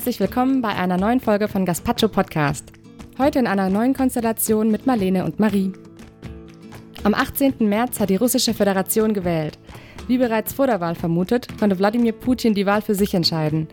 Herzlich 0.00 0.20
willkommen 0.20 0.62
bei 0.62 0.70
einer 0.70 0.96
neuen 0.96 1.20
Folge 1.20 1.46
von 1.46 1.66
Gaspacho 1.66 2.08
Podcast. 2.08 2.72
Heute 3.18 3.38
in 3.38 3.46
einer 3.46 3.68
neuen 3.68 3.92
Konstellation 3.92 4.70
mit 4.70 4.86
Marlene 4.86 5.26
und 5.26 5.38
Marie. 5.38 5.74
Am 7.04 7.12
18. 7.12 7.68
März 7.68 8.00
hat 8.00 8.08
die 8.08 8.16
Russische 8.16 8.54
Föderation 8.54 9.12
gewählt. 9.12 9.58
Wie 10.08 10.16
bereits 10.16 10.54
vor 10.54 10.66
der 10.66 10.80
Wahl 10.80 10.94
vermutet, 10.94 11.48
konnte 11.58 11.78
Wladimir 11.78 12.12
Putin 12.12 12.54
die 12.54 12.64
Wahl 12.64 12.80
für 12.80 12.94
sich 12.94 13.12
entscheiden. 13.12 13.68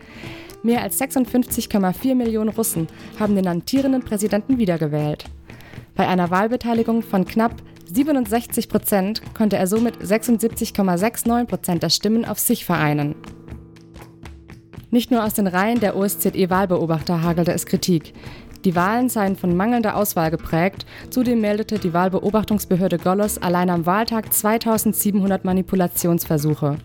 Mehr 0.64 0.82
als 0.82 1.00
56,4 1.00 2.14
Millionen 2.14 2.50
Russen 2.50 2.88
haben 3.18 3.38
den 3.38 3.48
amtierenden 3.48 4.02
Präsidenten 4.02 4.58
wiedergewählt. 4.58 5.24
Bei 5.96 6.10
einer 6.10 6.30
Wahlbeteiligung 6.30 7.04
von 7.04 7.24
knapp 7.24 7.56
67 7.86 8.68
Prozent 8.68 9.22
konnte 9.34 9.56
er 9.56 9.68
somit 9.68 9.96
76,69 10.04 11.46
Prozent 11.46 11.84
der 11.84 11.90
Stimmen 11.90 12.26
auf 12.26 12.38
sich 12.38 12.66
vereinen. 12.66 13.16
Nicht 14.90 15.12
nur 15.12 15.26
aus 15.26 15.34
den 15.34 15.48
Reihen 15.48 15.82
der 15.82 15.98
OSZE-Wahlbeobachter 15.98 17.22
hagelte 17.22 17.52
es 17.52 17.66
Kritik. 17.66 18.14
Die 18.64 18.76
Wahlen 18.76 19.10
seien 19.10 19.36
von 19.36 19.56
mangelnder 19.56 19.98
Auswahl 19.98 20.32
geprägt. 20.32 20.86
Zudem 21.10 21.42
meldete 21.42 21.78
die 21.78 21.94
Wahlbeobachtungsbehörde 21.94 22.98
Golos 22.98 23.38
allein 23.38 23.70
am 23.70 23.86
Wahltag 23.86 24.34
2700 24.34 25.44
Manipulationsversuche. 25.44 26.78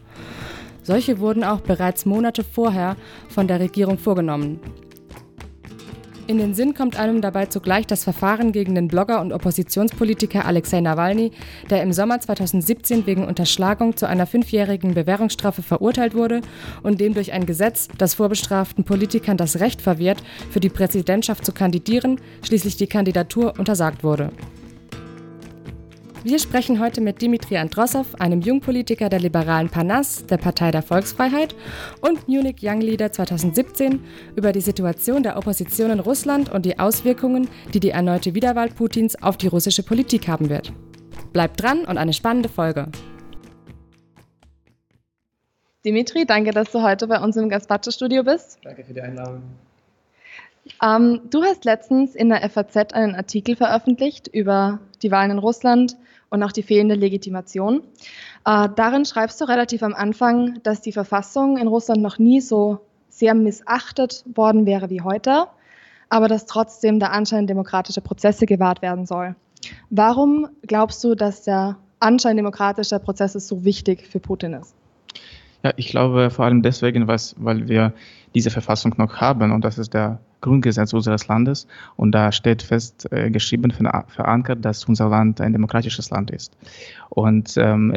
Solche 0.83 1.20
wurden 1.20 1.45
auch 1.45 1.60
bereits 1.60 2.05
Monate 2.05 2.43
vorher 2.43 2.96
von 3.29 3.46
der 3.46 3.60
Regierung 3.60 3.98
vorgenommen. 3.98 4.59
In 6.28 6.38
den 6.38 6.54
Sinn 6.54 6.74
kommt 6.74 6.96
einem 6.96 7.20
dabei 7.20 7.46
zugleich 7.46 7.84
das 7.87 8.04
Verfahren 8.04 8.52
gegen 8.52 8.76
den 8.76 8.87
Blogger 8.87 9.20
und 9.20 9.32
Oppositionspolitiker 9.32 10.45
Alexei 10.45 10.80
Nawalny, 10.80 11.32
der 11.68 11.82
im 11.82 11.92
Sommer 11.92 12.20
2017 12.20 13.06
wegen 13.06 13.26
Unterschlagung 13.26 13.96
zu 13.96 14.06
einer 14.06 14.26
fünfjährigen 14.26 14.95
Bewährungsstrafe 14.95 15.62
verurteilt 15.62 16.14
wurde 16.14 16.40
und 16.84 17.01
dem 17.01 17.14
durch 17.14 17.32
ein 17.32 17.45
Gesetz, 17.45 17.88
das 17.98 18.14
vorbestraften 18.14 18.84
Politikern 18.84 19.37
das 19.37 19.59
Recht 19.59 19.82
verwehrt, 19.82 20.23
für 20.51 20.60
die 20.60 20.68
Präsidentschaft 20.68 21.45
zu 21.45 21.52
kandidieren, 21.52 22.20
schließlich 22.45 22.76
die 22.76 22.86
Kandidatur 22.86 23.54
untersagt 23.59 24.04
wurde. 24.04 24.30
Wir 26.24 26.38
sprechen 26.38 26.78
heute 26.78 27.01
mit 27.01 27.20
Dimitri 27.20 27.56
Androssow, 27.56 28.06
einem 28.20 28.42
Jungpolitiker 28.42 29.09
der 29.09 29.18
liberalen 29.18 29.68
Panas, 29.68 30.24
der 30.24 30.37
Partei 30.37 30.70
der 30.70 30.82
Volksfreiheit, 30.82 31.56
und 32.01 32.29
Munich 32.29 32.59
Young 32.62 32.80
Leader 32.80 33.10
2017 33.10 33.98
über 34.37 34.52
die 34.52 34.60
Situation 34.60 35.24
der 35.24 35.37
Opposition 35.37 35.90
in 35.90 35.98
Russland 35.98 36.48
und 36.48 36.64
die 36.64 36.79
Auswirkungen, 36.79 37.48
die 37.74 37.80
die 37.80 37.90
erneute 37.90 38.34
Wiederwahl 38.34 38.68
Putins 38.68 39.20
auf 39.20 39.37
die 39.37 39.48
russische 39.48 39.82
Politik 39.82 40.29
haben 40.29 40.48
wird. 40.48 40.73
Bleibt 41.32 41.60
dran 41.60 41.84
und 41.84 41.98
eine 41.98 42.12
spannende 42.12 42.48
Folge. 42.48 42.86
Dimitri, 45.84 46.24
danke, 46.24 46.52
dass 46.52 46.70
du 46.70 46.82
heute 46.82 47.09
bei 47.09 47.18
uns 47.18 47.36
im 47.36 47.48
Gaspacho-Studio 47.48 48.23
bist. 48.23 48.60
Danke 48.62 48.84
für 48.84 48.95
die 48.95 49.01
Einladung. 49.01 49.42
Ähm, 50.82 51.21
du 51.30 51.43
hast 51.43 51.65
letztens 51.65 52.15
in 52.15 52.29
der 52.29 52.49
FAZ 52.49 52.93
einen 52.93 53.15
Artikel 53.15 53.57
veröffentlicht 53.57 54.29
über 54.29 54.80
die 55.02 55.10
Wahlen 55.10 55.32
in 55.32 55.38
Russland 55.38 55.96
und 56.30 56.43
auch 56.43 56.52
die 56.52 56.63
fehlende 56.63 56.95
Legitimation. 56.95 57.82
Äh, 58.45 58.69
darin 58.74 59.04
schreibst 59.04 59.41
du 59.41 59.45
relativ 59.45 59.82
am 59.82 59.95
Anfang, 59.95 60.60
dass 60.63 60.80
die 60.80 60.93
Verfassung 60.93 61.59
in 61.59 61.66
Russland 61.66 62.01
noch 62.01 62.19
nie 62.19 62.41
so 62.41 62.80
sehr 63.09 63.35
missachtet 63.35 64.25
worden 64.34 64.65
wäre 64.65 64.88
wie 64.88 65.03
heute, 65.03 65.47
aber 66.09 66.28
dass 66.28 66.47
trotzdem 66.47 66.99
der 66.99 67.12
Anschein 67.12 67.47
demokratischer 67.47 68.00
Prozesse 68.00 68.47
gewahrt 68.47 68.82
werden 68.82 69.04
soll. 69.04 69.34
Warum 69.91 70.48
glaubst 70.66 71.04
du, 71.04 71.15
dass 71.15 71.42
der 71.42 71.76
Anschein 72.00 72.36
demokratischer 72.36 72.98
Prozesse 72.98 73.38
so 73.38 73.65
wichtig 73.65 74.06
für 74.06 74.19
Putin 74.19 74.54
ist? 74.54 74.75
Ja, 75.62 75.72
ich 75.76 75.88
glaube 75.88 76.31
vor 76.31 76.44
allem 76.44 76.62
deswegen, 76.62 77.06
weil 77.06 77.69
wir 77.69 77.92
diese 78.34 78.50
Verfassung 78.50 78.94
noch 78.97 79.16
haben 79.16 79.53
und 79.53 79.65
das 79.65 79.78
ist 79.78 79.94
der 79.94 80.19
Grundgesetz 80.42 80.92
unseres 80.92 81.28
Landes 81.28 81.66
und 81.97 82.12
da 82.12 82.30
steht 82.30 82.62
fest 82.62 83.10
äh, 83.10 83.30
geschrieben, 83.30 83.70
verankert, 83.70 84.62
dass 84.64 84.84
unser 84.84 85.08
Land 85.08 85.41
ein 85.41 85.53
demokratisches 85.53 86.10
Land 86.10 86.30
ist. 86.30 86.54
Und 87.08 87.54
ähm, 87.56 87.94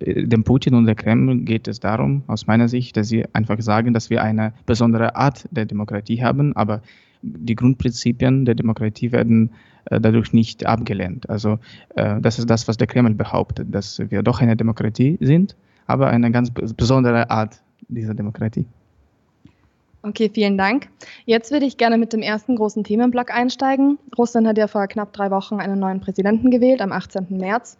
äh, 0.00 0.26
dem 0.26 0.42
Putin 0.42 0.74
und 0.74 0.86
der 0.86 0.96
Kreml 0.96 1.38
geht 1.40 1.68
es 1.68 1.78
darum, 1.78 2.24
aus 2.26 2.48
meiner 2.48 2.66
Sicht, 2.68 2.96
dass 2.96 3.08
sie 3.08 3.24
einfach 3.32 3.60
sagen, 3.60 3.92
dass 3.94 4.10
wir 4.10 4.22
eine 4.22 4.52
besondere 4.66 5.14
Art 5.14 5.46
der 5.52 5.66
Demokratie 5.66 6.24
haben, 6.24 6.56
aber 6.56 6.82
die 7.22 7.54
Grundprinzipien 7.54 8.44
der 8.44 8.56
Demokratie 8.56 9.12
werden 9.12 9.50
äh, 9.84 10.00
dadurch 10.00 10.32
nicht 10.32 10.66
abgelehnt. 10.66 11.30
Also 11.30 11.58
äh, 11.94 12.20
das 12.20 12.38
ist 12.38 12.50
das, 12.50 12.66
was 12.68 12.76
der 12.76 12.86
Kreml 12.86 13.14
behauptet, 13.14 13.68
dass 13.70 14.00
wir 14.10 14.22
doch 14.22 14.40
eine 14.40 14.56
Demokratie 14.56 15.18
sind, 15.20 15.56
aber 15.86 16.08
eine 16.08 16.30
ganz 16.30 16.50
besondere 16.50 17.30
Art 17.30 17.62
dieser 17.88 18.14
Demokratie. 18.14 18.66
Okay, 20.04 20.28
vielen 20.34 20.58
Dank. 20.58 20.88
Jetzt 21.26 21.52
würde 21.52 21.64
ich 21.64 21.76
gerne 21.76 21.96
mit 21.96 22.12
dem 22.12 22.22
ersten 22.22 22.56
großen 22.56 22.82
Themenblock 22.82 23.32
einsteigen. 23.32 24.00
Russland 24.18 24.48
hat 24.48 24.58
ja 24.58 24.66
vor 24.66 24.88
knapp 24.88 25.12
drei 25.12 25.30
Wochen 25.30 25.60
einen 25.60 25.78
neuen 25.78 26.00
Präsidenten 26.00 26.50
gewählt, 26.50 26.80
am 26.80 26.90
18. 26.90 27.28
März. 27.30 27.78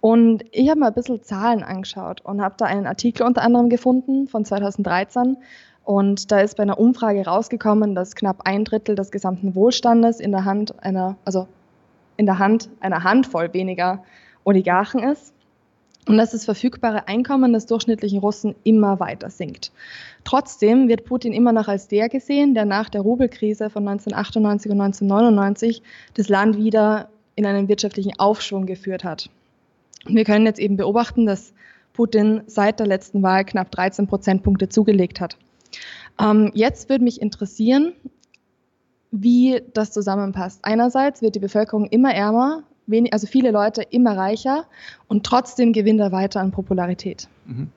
Und 0.00 0.44
ich 0.50 0.68
habe 0.68 0.80
mal 0.80 0.88
ein 0.88 0.94
bisschen 0.94 1.22
Zahlen 1.22 1.62
angeschaut 1.62 2.20
und 2.22 2.42
habe 2.42 2.56
da 2.58 2.64
einen 2.64 2.88
Artikel 2.88 3.24
unter 3.24 3.42
anderem 3.42 3.68
gefunden 3.68 4.26
von 4.26 4.44
2013. 4.44 5.36
Und 5.84 6.32
da 6.32 6.40
ist 6.40 6.56
bei 6.56 6.64
einer 6.64 6.80
Umfrage 6.80 7.24
rausgekommen, 7.24 7.94
dass 7.94 8.16
knapp 8.16 8.40
ein 8.44 8.64
Drittel 8.64 8.96
des 8.96 9.12
gesamten 9.12 9.54
Wohlstandes 9.54 10.18
in 10.18 10.32
der 10.32 10.44
Hand 10.44 10.74
einer, 10.82 11.16
also 11.24 11.46
in 12.16 12.26
der 12.26 12.40
Hand 12.40 12.70
einer 12.80 13.04
Handvoll 13.04 13.54
weniger 13.54 14.02
Oligarchen 14.42 15.00
ist 15.00 15.32
und 16.08 16.16
dass 16.16 16.32
das 16.32 16.44
verfügbare 16.44 17.06
Einkommen 17.08 17.52
des 17.52 17.66
durchschnittlichen 17.66 18.18
Russen 18.18 18.54
immer 18.64 18.98
weiter 18.98 19.30
sinkt. 19.30 19.70
Trotzdem 20.24 20.88
wird 20.88 21.04
Putin 21.04 21.32
immer 21.32 21.52
noch 21.52 21.68
als 21.68 21.88
der 21.88 22.08
gesehen, 22.08 22.54
der 22.54 22.64
nach 22.64 22.88
der 22.88 23.02
Rubelkrise 23.02 23.70
von 23.70 23.86
1998 23.86 24.72
und 24.72 24.80
1999 24.80 25.82
das 26.14 26.28
Land 26.28 26.56
wieder 26.56 27.08
in 27.34 27.46
einen 27.46 27.68
wirtschaftlichen 27.68 28.18
Aufschwung 28.18 28.66
geführt 28.66 29.04
hat. 29.04 29.30
Wir 30.06 30.24
können 30.24 30.46
jetzt 30.46 30.58
eben 30.58 30.76
beobachten, 30.76 31.26
dass 31.26 31.54
Putin 31.92 32.42
seit 32.46 32.80
der 32.80 32.86
letzten 32.86 33.22
Wahl 33.22 33.44
knapp 33.44 33.70
13 33.70 34.06
Prozentpunkte 34.06 34.68
zugelegt 34.68 35.20
hat. 35.20 35.36
Ähm, 36.20 36.50
jetzt 36.54 36.88
würde 36.88 37.04
mich 37.04 37.20
interessieren, 37.20 37.92
wie 39.10 39.62
das 39.74 39.92
zusammenpasst. 39.92 40.60
Einerseits 40.62 41.22
wird 41.22 41.34
die 41.34 41.40
Bevölkerung 41.40 41.86
immer 41.86 42.14
ärmer, 42.14 42.64
wenig, 42.86 43.12
also 43.12 43.26
viele 43.26 43.50
Leute 43.50 43.82
immer 43.82 44.16
reicher 44.16 44.66
und 45.08 45.24
trotzdem 45.24 45.72
gewinnt 45.72 46.00
er 46.00 46.12
weiter 46.12 46.40
an 46.40 46.50
Popularität. 46.50 47.28
Mhm. 47.46 47.68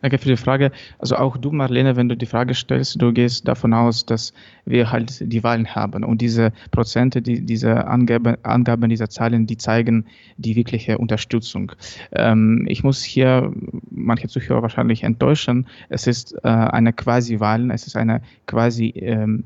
Danke 0.00 0.18
für 0.18 0.28
die 0.28 0.36
Frage. 0.36 0.70
Also 1.00 1.16
auch 1.16 1.36
du, 1.36 1.50
Marlene, 1.50 1.96
wenn 1.96 2.08
du 2.08 2.16
die 2.16 2.26
Frage 2.26 2.54
stellst, 2.54 3.02
du 3.02 3.12
gehst 3.12 3.48
davon 3.48 3.74
aus, 3.74 4.06
dass 4.06 4.32
wir 4.64 4.92
halt 4.92 5.32
die 5.32 5.42
Wahlen 5.42 5.74
haben. 5.74 6.04
Und 6.04 6.20
diese 6.20 6.52
Prozente, 6.70 7.20
die, 7.20 7.44
diese 7.44 7.88
Angaben, 7.88 8.36
Angaben 8.44 8.88
dieser 8.90 9.10
Zahlen, 9.10 9.46
die 9.46 9.56
zeigen 9.56 10.06
die 10.36 10.54
wirkliche 10.54 10.98
Unterstützung. 10.98 11.72
Ähm, 12.12 12.64
ich 12.68 12.84
muss 12.84 13.02
hier 13.02 13.52
manche 13.90 14.28
Zuhörer 14.28 14.62
wahrscheinlich 14.62 15.02
enttäuschen. 15.02 15.66
Es 15.88 16.06
ist 16.06 16.32
äh, 16.44 16.48
eine 16.48 16.92
Quasi-Wahlen, 16.92 17.72
es 17.72 17.88
ist 17.88 17.96
eine 17.96 18.22
quasi 18.46 18.90
ähm, 18.90 19.42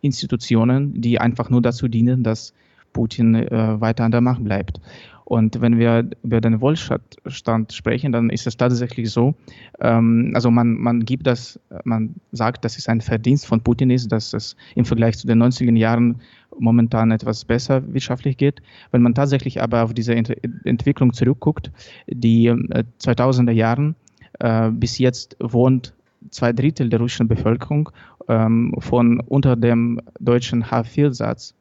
Institutionen, 0.00 1.00
die 1.00 1.20
einfach 1.20 1.48
nur 1.48 1.62
dazu 1.62 1.86
dienen, 1.86 2.24
dass 2.24 2.54
Putin 2.92 3.34
äh, 3.34 3.80
weiter 3.80 4.04
an 4.04 4.12
der 4.12 4.20
Macht 4.20 4.44
bleibt. 4.44 4.80
Und 5.24 5.60
wenn 5.60 5.78
wir 5.78 6.10
über 6.22 6.40
den 6.40 6.60
Wohlstand 6.60 7.72
sprechen, 7.72 8.12
dann 8.12 8.28
ist 8.28 8.46
es 8.46 8.56
tatsächlich 8.56 9.10
so, 9.10 9.34
ähm, 9.80 10.32
also 10.34 10.50
man, 10.50 10.74
man 10.74 11.04
gibt 11.04 11.26
das, 11.26 11.58
man 11.84 12.16
sagt, 12.32 12.64
dass 12.64 12.76
es 12.76 12.88
ein 12.88 13.00
Verdienst 13.00 13.46
von 13.46 13.62
Putin 13.62 13.90
ist, 13.90 14.10
dass 14.12 14.34
es 14.34 14.56
im 14.74 14.84
Vergleich 14.84 15.16
zu 15.16 15.26
den 15.26 15.42
90er 15.42 15.76
Jahren 15.76 16.20
momentan 16.58 17.12
etwas 17.12 17.44
besser 17.44 17.82
wirtschaftlich 17.94 18.36
geht. 18.36 18.60
Wenn 18.90 19.02
man 19.02 19.14
tatsächlich 19.14 19.62
aber 19.62 19.84
auf 19.84 19.94
diese 19.94 20.14
Ent 20.14 20.32
Entwicklung 20.64 21.12
zurückguckt, 21.12 21.70
die 22.06 22.48
äh, 22.48 22.84
2000er 23.00 23.52
Jahren 23.52 23.94
äh, 24.40 24.70
bis 24.70 24.98
jetzt 24.98 25.36
wohnt 25.40 25.94
zwei 26.30 26.52
Drittel 26.52 26.88
der 26.88 27.00
russischen 27.00 27.28
Bevölkerung 27.28 27.90
ähm, 28.28 28.74
von 28.78 29.20
unter 29.20 29.56
dem 29.56 30.00
deutschen 30.20 30.64
H4-Satz 30.64 31.54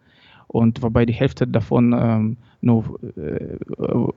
und 0.52 0.82
wobei 0.82 1.06
die 1.06 1.14
Hälfte 1.14 1.48
davon 1.48 1.96
ähm, 1.98 2.38
nur 2.60 3.00
äh, 3.18 3.56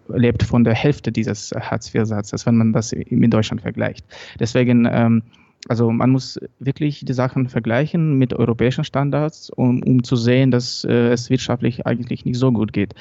lebt 0.09 0.43
von 0.43 0.65
der 0.65 0.75
Hälfte 0.75 1.13
dieses 1.13 1.53
Hartz-IV-Satzes, 1.53 2.45
wenn 2.45 2.57
man 2.57 2.73
das 2.73 2.93
in 2.93 3.31
Deutschland 3.31 3.63
vergleicht. 3.63 4.05
Deswegen, 4.41 4.89
ähm, 4.91 5.23
also 5.69 5.93
man 5.93 6.11
muss 6.11 6.41
wirklich 6.59 7.05
die 7.05 7.13
Sachen 7.13 7.49
vergleichen 7.49 8.19
mit 8.19 8.35
europäischen 8.35 8.83
Standards, 8.83 9.49
um, 9.51 9.81
um 9.85 10.03
zu 10.03 10.17
sehen, 10.17 10.51
dass 10.51 10.85
äh, 10.85 11.13
es 11.13 11.31
wirtschaftlich 11.31 11.87
eigentlich 11.87 12.25
nicht 12.25 12.37
so 12.37 12.51
gut 12.51 12.73
geht. 12.73 12.95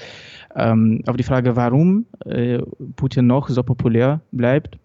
Ähm, 0.56 1.02
auf 1.08 1.18
die 1.18 1.24
Frage, 1.24 1.56
warum 1.56 2.06
äh, 2.26 2.60
Putin 2.96 3.26
noch 3.26 3.50
so 3.50 3.64
populär 3.64 4.22
bleibt, 4.32 4.78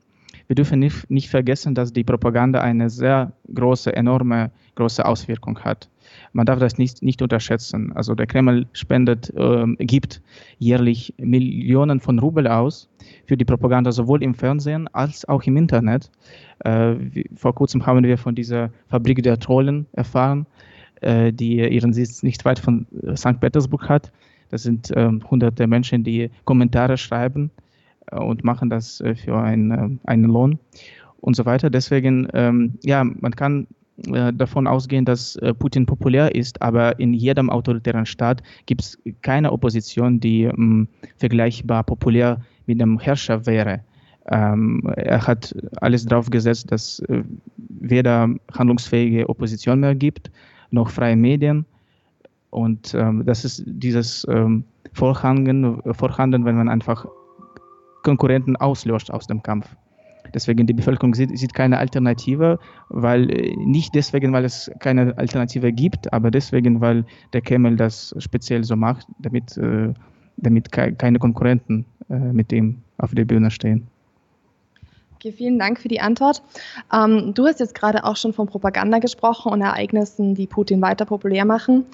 wir 0.46 0.56
dürfen 0.56 0.80
nicht, 0.80 1.10
nicht 1.10 1.28
vergessen, 1.28 1.74
dass 1.74 1.92
die 1.92 2.04
Propaganda 2.04 2.62
eine 2.62 2.88
sehr 2.88 3.32
große, 3.54 3.94
enorme, 3.94 4.50
große 4.74 5.04
Auswirkung 5.04 5.58
hat. 5.60 5.90
Man 6.32 6.46
darf 6.46 6.58
das 6.58 6.78
nicht, 6.78 7.02
nicht 7.02 7.22
unterschätzen. 7.22 7.92
Also 7.94 8.14
der 8.14 8.26
Kreml 8.26 8.66
spendet, 8.72 9.32
äh, 9.36 9.66
gibt 9.78 10.22
jährlich 10.58 11.14
Millionen 11.18 12.00
von 12.00 12.18
Rubel 12.18 12.46
aus 12.46 12.88
für 13.26 13.36
die 13.36 13.44
Propaganda 13.44 13.92
sowohl 13.92 14.22
im 14.22 14.34
Fernsehen 14.34 14.88
als 14.88 15.26
auch 15.28 15.42
im 15.44 15.56
Internet. 15.56 16.10
Äh, 16.60 16.94
vor 17.34 17.54
kurzem 17.54 17.86
haben 17.86 18.04
wir 18.04 18.18
von 18.18 18.34
dieser 18.34 18.70
Fabrik 18.88 19.22
der 19.22 19.38
Trollen 19.38 19.86
erfahren, 19.92 20.46
äh, 21.00 21.32
die 21.32 21.56
ihren 21.56 21.92
Sitz 21.92 22.22
nicht 22.22 22.44
weit 22.44 22.58
von 22.58 22.86
äh, 23.02 23.16
St. 23.16 23.40
Petersburg 23.40 23.88
hat. 23.88 24.12
Das 24.50 24.62
sind 24.62 24.90
ähm, 24.96 25.22
hunderte 25.30 25.66
Menschen, 25.66 26.04
die 26.04 26.30
Kommentare 26.44 26.96
schreiben 26.96 27.50
äh, 28.10 28.16
und 28.16 28.44
machen 28.44 28.70
das 28.70 29.00
äh, 29.00 29.14
für 29.14 29.38
ein, 29.38 30.00
einen 30.04 30.24
Lohn 30.24 30.58
und 31.20 31.36
so 31.36 31.44
weiter. 31.44 31.70
Deswegen, 31.70 32.28
ähm, 32.32 32.78
ja, 32.82 33.04
man 33.04 33.32
kann 33.32 33.66
äh, 34.06 34.32
davon 34.32 34.66
ausgehen, 34.66 35.04
dass 35.04 35.36
äh, 35.36 35.52
Putin 35.52 35.86
populär 35.86 36.34
ist, 36.34 36.62
aber 36.62 36.98
in 37.00 37.12
jedem 37.12 37.50
autoritären 37.50 38.06
Staat 38.06 38.42
gibt 38.66 38.82
es 38.82 38.98
keine 39.22 39.52
Opposition, 39.52 40.20
die 40.20 40.44
ähm, 40.44 40.88
vergleichbar 41.16 41.82
populär 41.82 42.40
mit 42.66 42.80
dem 42.80 42.98
Herrscher 42.98 43.44
wäre. 43.46 43.80
Ähm, 44.30 44.82
er 44.96 45.26
hat 45.26 45.54
alles 45.80 46.04
darauf 46.04 46.30
gesetzt, 46.30 46.70
dass 46.70 47.00
äh, 47.00 47.24
weder 47.56 48.28
handlungsfähige 48.52 49.28
Opposition 49.28 49.80
mehr 49.80 49.94
gibt, 49.94 50.30
noch 50.70 50.90
freie 50.90 51.16
Medien. 51.16 51.64
Und 52.50 52.94
ähm, 52.94 53.24
das 53.26 53.44
ist 53.44 53.64
dieses 53.66 54.26
ähm, 54.30 54.64
Vorhangen, 54.92 55.82
Vorhanden, 55.92 56.44
wenn 56.44 56.56
man 56.56 56.68
einfach 56.68 57.06
Konkurrenten 58.02 58.56
auslöscht 58.56 59.10
aus 59.10 59.26
dem 59.26 59.42
Kampf. 59.42 59.76
Deswegen 60.34 60.66
die 60.66 60.72
Bevölkerung 60.72 61.14
sieht, 61.14 61.36
sieht 61.38 61.54
keine 61.54 61.78
Alternative, 61.78 62.58
weil 62.88 63.30
äh, 63.30 63.56
nicht 63.56 63.94
deswegen, 63.94 64.32
weil 64.32 64.44
es 64.44 64.70
keine 64.80 65.16
Alternative 65.18 65.72
gibt, 65.72 66.12
aber 66.12 66.30
deswegen, 66.30 66.80
weil 66.80 67.04
der 67.32 67.40
Kreml 67.40 67.76
das 67.76 68.14
speziell 68.18 68.64
so 68.64 68.76
macht, 68.76 69.06
damit, 69.18 69.56
äh, 69.56 69.92
damit 70.36 70.72
keine 70.72 71.18
Konkurrenten 71.18 71.84
äh, 72.10 72.16
mit 72.18 72.52
ihm 72.52 72.82
auf 72.98 73.14
der 73.14 73.24
Bühne 73.24 73.50
stehen. 73.50 73.86
Okay, 75.18 75.32
vielen 75.32 75.58
Dank 75.58 75.80
für 75.80 75.88
die 75.88 76.00
Antwort. 76.00 76.42
Ähm, 76.94 77.34
du 77.34 77.44
hast 77.44 77.58
jetzt 77.58 77.74
gerade 77.74 78.04
auch 78.04 78.16
schon 78.16 78.32
von 78.32 78.46
Propaganda 78.46 79.00
gesprochen 79.00 79.50
und 79.50 79.60
Ereignissen, 79.62 80.36
die 80.36 80.46
Putin 80.46 80.80
weiter 80.80 81.06
populär 81.06 81.44
machen. 81.44 81.86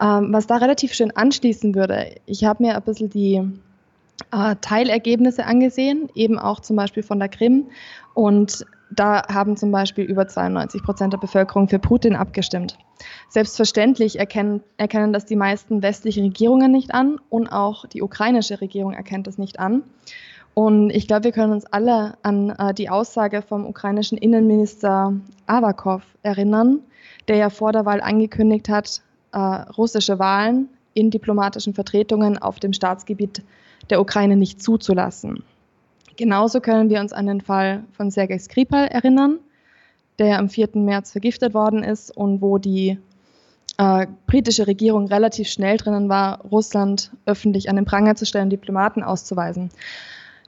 Ähm, 0.00 0.32
was 0.32 0.46
da 0.46 0.56
relativ 0.56 0.94
schön 0.94 1.10
anschließen 1.10 1.74
würde, 1.74 2.14
ich 2.24 2.44
habe 2.44 2.62
mir 2.62 2.74
ein 2.74 2.82
bisschen 2.82 3.10
die 3.10 3.42
äh, 4.32 4.56
Teilergebnisse 4.60 5.44
angesehen, 5.44 6.08
eben 6.14 6.38
auch 6.38 6.60
zum 6.60 6.76
Beispiel 6.76 7.02
von 7.02 7.18
der 7.18 7.28
Krim. 7.28 7.68
Und 8.14 8.66
da 8.94 9.26
haben 9.28 9.56
zum 9.56 9.70
Beispiel 9.70 10.04
über 10.04 10.28
92 10.28 10.82
Prozent 10.82 11.12
der 11.12 11.18
Bevölkerung 11.18 11.68
für 11.68 11.78
Putin 11.78 12.14
abgestimmt. 12.14 12.76
Selbstverständlich 13.28 14.18
erkennen, 14.18 14.62
erkennen 14.76 15.12
das 15.12 15.24
die 15.24 15.36
meisten 15.36 15.82
westlichen 15.82 16.24
Regierungen 16.24 16.70
nicht 16.72 16.94
an 16.94 17.18
und 17.30 17.48
auch 17.48 17.86
die 17.86 18.02
ukrainische 18.02 18.60
Regierung 18.60 18.92
erkennt 18.92 19.26
das 19.26 19.38
nicht 19.38 19.58
an. 19.58 19.82
Und 20.54 20.90
ich 20.90 21.08
glaube, 21.08 21.24
wir 21.24 21.32
können 21.32 21.52
uns 21.52 21.64
alle 21.66 22.18
an 22.22 22.50
äh, 22.50 22.74
die 22.74 22.90
Aussage 22.90 23.40
vom 23.40 23.64
ukrainischen 23.66 24.18
Innenminister 24.18 25.14
Avakov 25.46 26.02
erinnern, 26.22 26.80
der 27.28 27.36
ja 27.36 27.48
vor 27.48 27.72
der 27.72 27.86
Wahl 27.86 28.02
angekündigt 28.02 28.68
hat, 28.68 29.00
äh, 29.32 29.38
russische 29.38 30.18
Wahlen 30.18 30.68
in 30.92 31.10
diplomatischen 31.10 31.72
Vertretungen 31.72 32.36
auf 32.36 32.60
dem 32.60 32.74
Staatsgebiet 32.74 33.42
der 33.90 34.00
Ukraine 34.00 34.36
nicht 34.36 34.62
zuzulassen. 34.62 35.42
Genauso 36.16 36.60
können 36.60 36.90
wir 36.90 37.00
uns 37.00 37.12
an 37.12 37.26
den 37.26 37.40
Fall 37.40 37.84
von 37.92 38.10
Sergei 38.10 38.38
Skripal 38.38 38.86
erinnern, 38.86 39.38
der 40.18 40.38
am 40.38 40.48
4. 40.48 40.70
März 40.74 41.12
vergiftet 41.12 41.54
worden 41.54 41.82
ist 41.82 42.14
und 42.16 42.42
wo 42.42 42.58
die 42.58 42.98
äh, 43.78 44.06
britische 44.26 44.66
Regierung 44.66 45.06
relativ 45.06 45.48
schnell 45.48 45.78
drinnen 45.78 46.08
war, 46.08 46.42
Russland 46.42 47.10
öffentlich 47.24 47.70
an 47.70 47.76
den 47.76 47.84
Pranger 47.84 48.14
zu 48.14 48.26
stellen, 48.26 48.50
Diplomaten 48.50 49.02
auszuweisen. 49.02 49.70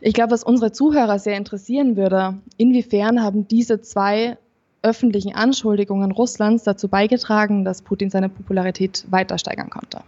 Ich 0.01 0.13
glaube, 0.13 0.33
was 0.33 0.45
unsere 0.45 0.73
Zuhörer 0.73 1.19
sehr 1.19 1.37
interessieren 1.37 1.97
würde, 1.97 2.37
inwiefern 2.59 3.23
haben 3.23 3.49
diese 3.49 3.81
zwei 3.81 4.37
öffentlichen 4.83 5.35
Anschuldigungen 5.35 6.11
Russlands 6.11 6.63
dazu 6.65 6.89
beigetragen, 6.89 7.65
dass 7.65 7.81
Putin 7.81 8.11
seine 8.11 8.29
Popularität 8.29 9.05
weiter 9.09 9.39
steigern 9.39 9.71
konnte? 9.71 10.03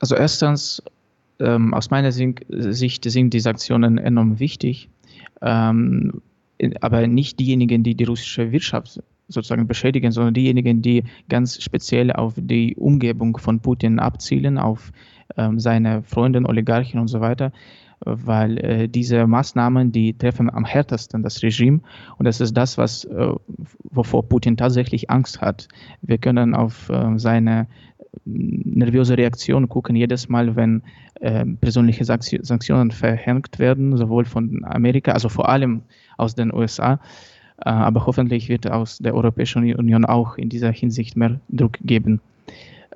Also 0.00 0.16
erstens, 0.16 0.82
ähm, 1.38 1.72
aus 1.74 1.90
meiner 1.90 2.10
Sicht 2.12 3.04
sind 3.04 3.32
die 3.32 3.40
Sanktionen 3.40 3.98
enorm 3.98 4.40
wichtig, 4.40 4.88
ähm, 5.42 6.22
aber 6.80 7.06
nicht 7.06 7.38
diejenigen, 7.38 7.82
die 7.82 7.94
die 7.94 8.04
russische 8.04 8.50
Wirtschaft 8.52 9.00
sozusagen 9.28 9.66
beschädigen, 9.66 10.10
sondern 10.10 10.34
diejenigen, 10.34 10.82
die 10.82 11.04
ganz 11.28 11.62
speziell 11.62 12.12
auf 12.12 12.34
die 12.36 12.74
Umgebung 12.76 13.36
von 13.36 13.60
Putin 13.60 13.98
abzielen, 13.98 14.58
auf 14.58 14.92
ähm, 15.36 15.60
seine 15.60 16.02
Freunde, 16.02 16.42
Oligarchen 16.44 16.98
und 16.98 17.08
so 17.08 17.20
weiter, 17.20 17.52
weil 18.00 18.58
äh, 18.58 18.88
diese 18.88 19.26
Maßnahmen, 19.26 19.92
die 19.92 20.14
treffen 20.14 20.50
am 20.50 20.64
härtesten 20.64 21.22
das 21.22 21.42
Regime 21.42 21.80
und 22.18 22.24
das 22.24 22.40
ist 22.40 22.56
das, 22.56 22.76
was, 22.78 23.04
äh, 23.04 23.32
wovor 23.84 24.28
Putin 24.28 24.56
tatsächlich 24.56 25.10
Angst 25.10 25.40
hat. 25.40 25.68
Wir 26.02 26.18
können 26.18 26.54
auf 26.54 26.88
äh, 26.88 27.18
seine 27.18 27.66
nervöse 28.24 29.16
Reaktion 29.16 29.68
gucken 29.68 29.96
jedes 29.96 30.28
Mal, 30.28 30.56
wenn 30.56 30.82
äh, 31.20 31.44
persönliche 31.44 32.04
Sanktionen 32.04 32.90
verhängt 32.90 33.58
werden, 33.58 33.96
sowohl 33.96 34.24
von 34.24 34.64
Amerika, 34.64 35.12
also 35.12 35.28
vor 35.28 35.48
allem 35.48 35.82
aus 36.16 36.34
den 36.34 36.52
USA, 36.52 36.94
äh, 37.58 37.70
aber 37.70 38.06
hoffentlich 38.06 38.48
wird 38.48 38.70
aus 38.70 38.98
der 38.98 39.14
Europäischen 39.14 39.62
Union 39.74 40.04
auch 40.04 40.36
in 40.36 40.48
dieser 40.48 40.72
Hinsicht 40.72 41.16
mehr 41.16 41.40
Druck 41.48 41.78
geben. 41.82 42.20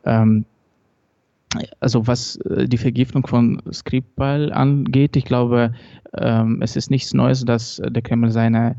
Ähm, 0.05 0.45
also 1.81 2.07
was 2.07 2.37
äh, 2.37 2.67
die 2.67 2.79
Vergiftung 2.79 3.27
von 3.27 3.63
Skripal 3.73 4.53
angeht, 4.53 5.17
ich 5.17 5.25
glaube, 5.25 5.75
ähm, 6.17 6.61
es 6.63 6.77
ist 6.77 6.91
nichts 6.91 7.15
Neues, 7.15 7.45
dass 7.45 7.81
der 7.85 8.03
Kreml 8.03 8.31
seine 8.31 8.77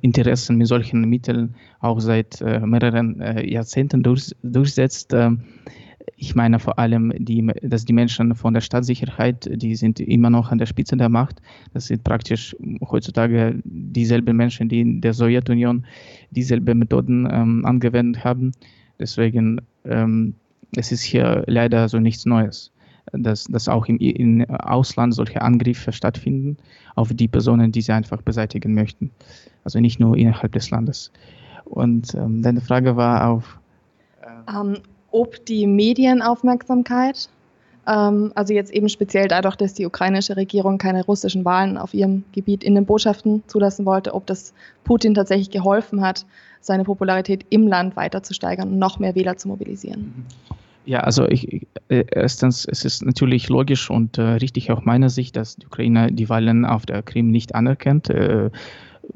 Interessen 0.00 0.56
mit 0.56 0.66
solchen 0.66 1.08
Mitteln 1.08 1.54
auch 1.80 2.00
seit 2.00 2.40
äh, 2.40 2.60
mehreren 2.60 3.20
äh, 3.20 3.50
Jahrzehnten 3.50 4.02
durch, 4.02 4.34
durchsetzt. 4.42 5.12
Ähm, 5.12 5.44
ich 6.16 6.34
meine 6.34 6.58
vor 6.58 6.78
allem, 6.78 7.12
die, 7.18 7.46
dass 7.62 7.84
die 7.84 7.92
Menschen 7.92 8.34
von 8.34 8.54
der 8.54 8.60
Staatssicherheit, 8.60 9.48
die 9.52 9.74
sind 9.76 10.00
immer 10.00 10.30
noch 10.30 10.50
an 10.50 10.58
der 10.58 10.66
Spitze 10.66 10.96
der 10.96 11.08
Macht. 11.08 11.42
Das 11.74 11.86
sind 11.86 12.02
praktisch 12.02 12.56
heutzutage 12.90 13.60
dieselben 13.64 14.36
Menschen, 14.36 14.68
die 14.68 14.80
in 14.80 15.00
der 15.00 15.12
Sowjetunion 15.12 15.86
dieselben 16.30 16.78
Methoden 16.78 17.28
ähm, 17.30 17.64
angewendet 17.64 18.24
haben. 18.24 18.52
Deswegen 18.98 19.60
ähm, 19.84 20.34
es 20.76 20.92
ist 20.92 21.02
hier 21.02 21.44
leider 21.46 21.88
so 21.88 21.98
nichts 21.98 22.26
Neues 22.26 22.72
dass, 23.12 23.44
dass 23.44 23.68
auch 23.68 23.86
im, 23.86 23.98
im 23.98 24.44
Ausland 24.50 25.14
solche 25.14 25.42
Angriffe 25.42 25.92
stattfinden 25.92 26.56
auf 26.94 27.12
die 27.12 27.28
Personen, 27.28 27.72
die 27.72 27.80
sie 27.80 27.92
einfach 27.92 28.22
beseitigen 28.22 28.74
möchten. 28.74 29.10
Also 29.64 29.80
nicht 29.80 30.00
nur 30.00 30.16
innerhalb 30.16 30.52
des 30.52 30.70
Landes. 30.70 31.12
Und 31.64 32.14
ähm, 32.14 32.42
deine 32.42 32.60
Frage 32.60 32.96
war 32.96 33.28
auf. 33.28 33.58
Äh 34.22 34.58
ähm, 34.58 34.78
ob 35.10 35.44
die 35.46 35.66
Medienaufmerksamkeit, 35.66 37.28
ähm, 37.86 38.32
also 38.34 38.52
jetzt 38.52 38.72
eben 38.72 38.88
speziell 38.88 39.28
dadurch, 39.28 39.56
dass 39.56 39.74
die 39.74 39.86
ukrainische 39.86 40.36
Regierung 40.36 40.78
keine 40.78 41.04
russischen 41.04 41.44
Wahlen 41.44 41.78
auf 41.78 41.94
ihrem 41.94 42.24
Gebiet 42.32 42.64
in 42.64 42.74
den 42.74 42.86
Botschaften 42.86 43.42
zulassen 43.46 43.86
wollte, 43.86 44.14
ob 44.14 44.26
das 44.26 44.52
Putin 44.84 45.14
tatsächlich 45.14 45.50
geholfen 45.50 46.02
hat, 46.02 46.26
seine 46.60 46.84
Popularität 46.84 47.46
im 47.50 47.68
Land 47.68 47.96
weiter 47.96 48.22
zu 48.22 48.34
steigern 48.34 48.72
und 48.72 48.78
noch 48.78 48.98
mehr 48.98 49.14
Wähler 49.14 49.36
zu 49.36 49.48
mobilisieren. 49.48 50.00
Mhm. 50.00 50.58
Ja, 50.84 51.00
also 51.00 51.28
ich, 51.28 51.66
äh, 51.88 52.04
erstens, 52.10 52.64
es 52.64 52.84
ist 52.84 53.04
natürlich 53.04 53.48
logisch 53.48 53.90
und 53.90 54.16
äh, 54.16 54.22
richtig 54.22 54.70
aus 54.72 54.84
meiner 54.84 55.10
Sicht, 55.10 55.36
dass 55.36 55.56
die 55.56 55.66
Ukraine 55.66 56.10
die 56.12 56.28
Wahlen 56.28 56.64
auf 56.64 56.86
der 56.86 57.02
Krim 57.02 57.30
nicht 57.30 57.54
anerkennt. 57.54 58.08
Äh, 58.08 58.50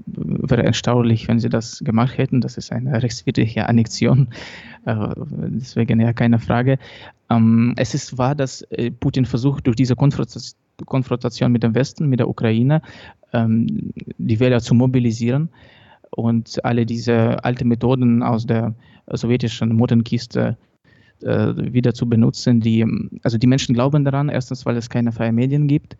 wäre 0.07 0.65
erstaunlich, 0.65 1.29
wenn 1.29 1.39
sie 1.39 1.49
das 1.49 1.81
gemacht 1.85 2.19
hätten. 2.19 2.41
Das 2.41 2.57
ist 2.57 2.73
eine 2.73 3.03
rechtswidrige 3.03 3.69
Annexion. 3.69 4.29
Äh, 4.85 5.09
deswegen 5.17 6.01
ja 6.01 6.13
keine 6.13 6.39
Frage. 6.39 6.79
Ähm, 7.31 7.75
es 7.77 7.95
ist 7.95 8.19
wahr, 8.19 8.35
dass 8.35 8.63
äh, 8.63 8.91
Putin 8.91 9.25
versucht, 9.25 9.67
durch 9.67 9.77
diese 9.77 9.95
Konfrontation 9.95 11.53
mit 11.53 11.63
dem 11.63 11.75
Westen, 11.75 12.09
mit 12.09 12.21
der 12.21 12.29
Ukraine, 12.29 12.83
ähm, 13.33 13.93
die 14.19 14.41
Wähler 14.41 14.61
zu 14.61 14.75
mobilisieren 14.75 15.51
und 16.11 16.65
alle 16.65 16.85
diese 16.85 17.43
alten 17.45 17.69
Methoden 17.69 18.23
aus 18.23 18.47
der 18.47 18.75
sowjetischen 19.07 19.75
Mottenkiste 19.75 20.57
äh, 20.59 20.72
wieder 21.23 21.95
zu 21.95 22.09
benutzen. 22.09 22.61
Die, 22.61 22.87
also 23.23 23.39
die 23.39 23.47
Menschen 23.47 23.75
glauben 23.75 24.05
daran, 24.05 24.29
erstens, 24.29 24.67
weil 24.67 24.77
es 24.77 24.91
keine 24.91 25.13
freien 25.13 25.35
Medien 25.35 25.69
gibt 25.69 25.97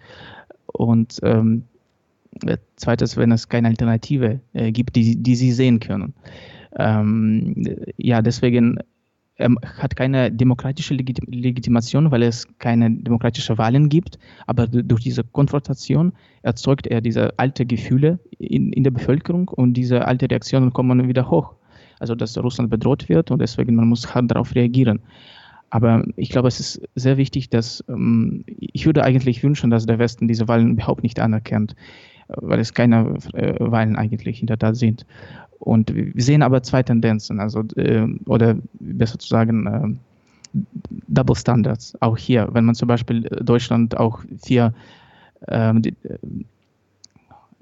und 0.67 1.19
ähm, 1.23 1.65
zweitens, 2.77 3.17
wenn 3.17 3.33
es 3.33 3.49
keine 3.49 3.69
Alternative 3.69 4.41
äh, 4.53 4.73
gibt, 4.73 4.97
die, 4.97 5.23
die 5.23 5.37
sie 5.37 5.53
sehen 5.53 5.81
können. 5.81 6.15
Ähm, 6.79 7.55
ja, 7.97 8.23
deswegen 8.23 8.79
ähm, 9.39 9.59
hat 9.63 9.97
keine 9.97 10.31
demokratische 10.31 10.95
Legit 10.95 11.21
Legitimation, 11.27 12.11
weil 12.11 12.23
es 12.23 12.47
keine 12.59 12.91
demokratischen 12.91 13.59
Wahlen 13.59 13.89
gibt. 13.89 14.19
Aber 14.47 14.67
durch 14.67 15.03
diese 15.03 15.25
Konfrontation 15.25 16.13
erzeugt 16.43 16.87
er 16.87 17.01
diese 17.01 17.39
alte 17.39 17.67
Gefühle 17.67 18.19
in, 18.39 18.73
in 18.73 18.85
der 18.85 18.91
Bevölkerung 18.91 19.49
und 19.49 19.75
diese 19.75 20.07
alte 20.07 20.31
Reaktionen 20.31 20.73
kommen 20.73 21.09
wieder 21.09 21.31
hoch. 21.31 21.55
Also 22.03 22.17
dass 22.17 22.37
Russland 22.37 22.69
bedroht 22.69 23.09
wird 23.09 23.31
und 23.31 23.41
deswegen 23.41 23.77
man 23.77 23.89
muss 23.89 24.13
hart 24.13 24.31
darauf 24.31 24.55
reagieren. 24.57 25.01
Aber 25.71 26.05
ich 26.17 26.31
glaube, 26.31 26.49
es 26.49 26.61
ist 26.61 26.83
sehr 26.97 27.17
wichtig, 27.17 27.49
dass 27.49 27.83
ähm, 27.89 28.45
ich 28.47 28.85
würde 28.85 29.05
eigentlich 29.05 29.43
wünschen, 29.43 29.71
dass 29.71 29.87
der 29.87 29.99
Westen 29.99 30.29
diese 30.29 30.49
Wahlen 30.49 30.73
überhaupt 30.73 31.03
nicht 31.05 31.21
anerkennt, 31.21 31.75
weil 32.29 32.59
es 32.59 32.75
keine 32.75 33.17
äh, 33.35 33.55
Wahlen 33.59 33.97
eigentlich 33.97 34.41
in 34.41 34.49
der 34.49 34.59
Tat 34.59 34.77
sind. 34.77 35.07
Und 35.61 35.95
wir 35.95 36.23
sehen 36.23 36.43
aber 36.43 36.63
zwei 36.65 36.83
Tendenzen, 36.83 37.39
also 37.39 37.63
äh, 37.77 38.07
oder 38.27 38.57
besser 38.81 39.19
zu 39.19 39.29
sagen 39.29 39.67
äh, 39.67 40.59
Double 41.07 41.37
Standards 41.37 41.97
auch 42.01 42.19
hier. 42.19 42.49
Wenn 42.53 42.65
man 42.65 42.75
zum 42.75 42.89
Beispiel 42.89 43.23
Deutschland 43.23 43.97
auch 43.97 44.19
vier 44.43 44.75
ähm, 45.49 45.83
äh, 45.85 45.93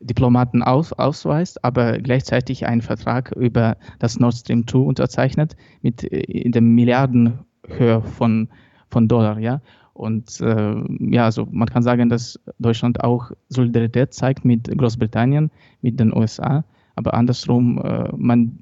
Diplomaten 0.01 0.63
aus, 0.63 0.93
ausweist, 0.93 1.63
aber 1.65 1.99
gleichzeitig 1.99 2.67
einen 2.67 2.83
Vertrag 2.83 3.33
über 3.33 3.77
das 3.99 4.19
Nord 4.19 4.35
Stream 4.35 4.67
2 4.67 4.79
unterzeichnet 4.79 5.57
mit 5.83 6.05
äh, 6.05 6.21
in 6.21 6.53
der 6.53 6.63
Milliardenhöhe 6.63 8.03
von, 8.17 8.49
von 8.89 9.09
Dollar, 9.09 9.39
ja. 9.39 9.61
Und 9.93 10.41
äh, 10.41 10.75
ja, 11.15 11.25
also 11.27 11.47
man 11.51 11.69
kann 11.69 11.83
sagen, 11.83 12.09
dass 12.09 12.41
Deutschland 12.59 13.05
auch 13.05 13.33
Solidarität 13.51 14.15
zeigt 14.15 14.47
mit 14.47 14.67
Großbritannien, 14.79 15.51
mit 15.83 16.01
den 16.01 16.17
USA, 16.17 16.65
aber 16.97 17.13
andersrum, 17.13 17.79
äh, 17.85 18.09
man 18.17 18.61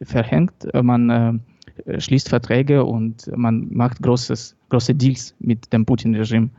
verhängt, 0.00 0.72
äh, 0.72 0.82
man 0.82 1.42
äh, 1.84 2.00
schließt 2.00 2.28
Verträge 2.28 2.84
und 2.84 3.30
man 3.36 3.68
macht 3.70 4.02
großes, 4.02 4.56
große 4.70 4.94
Deals 4.94 5.34
mit 5.40 5.72
dem 5.72 5.84
Putin-Regime. 5.84 6.50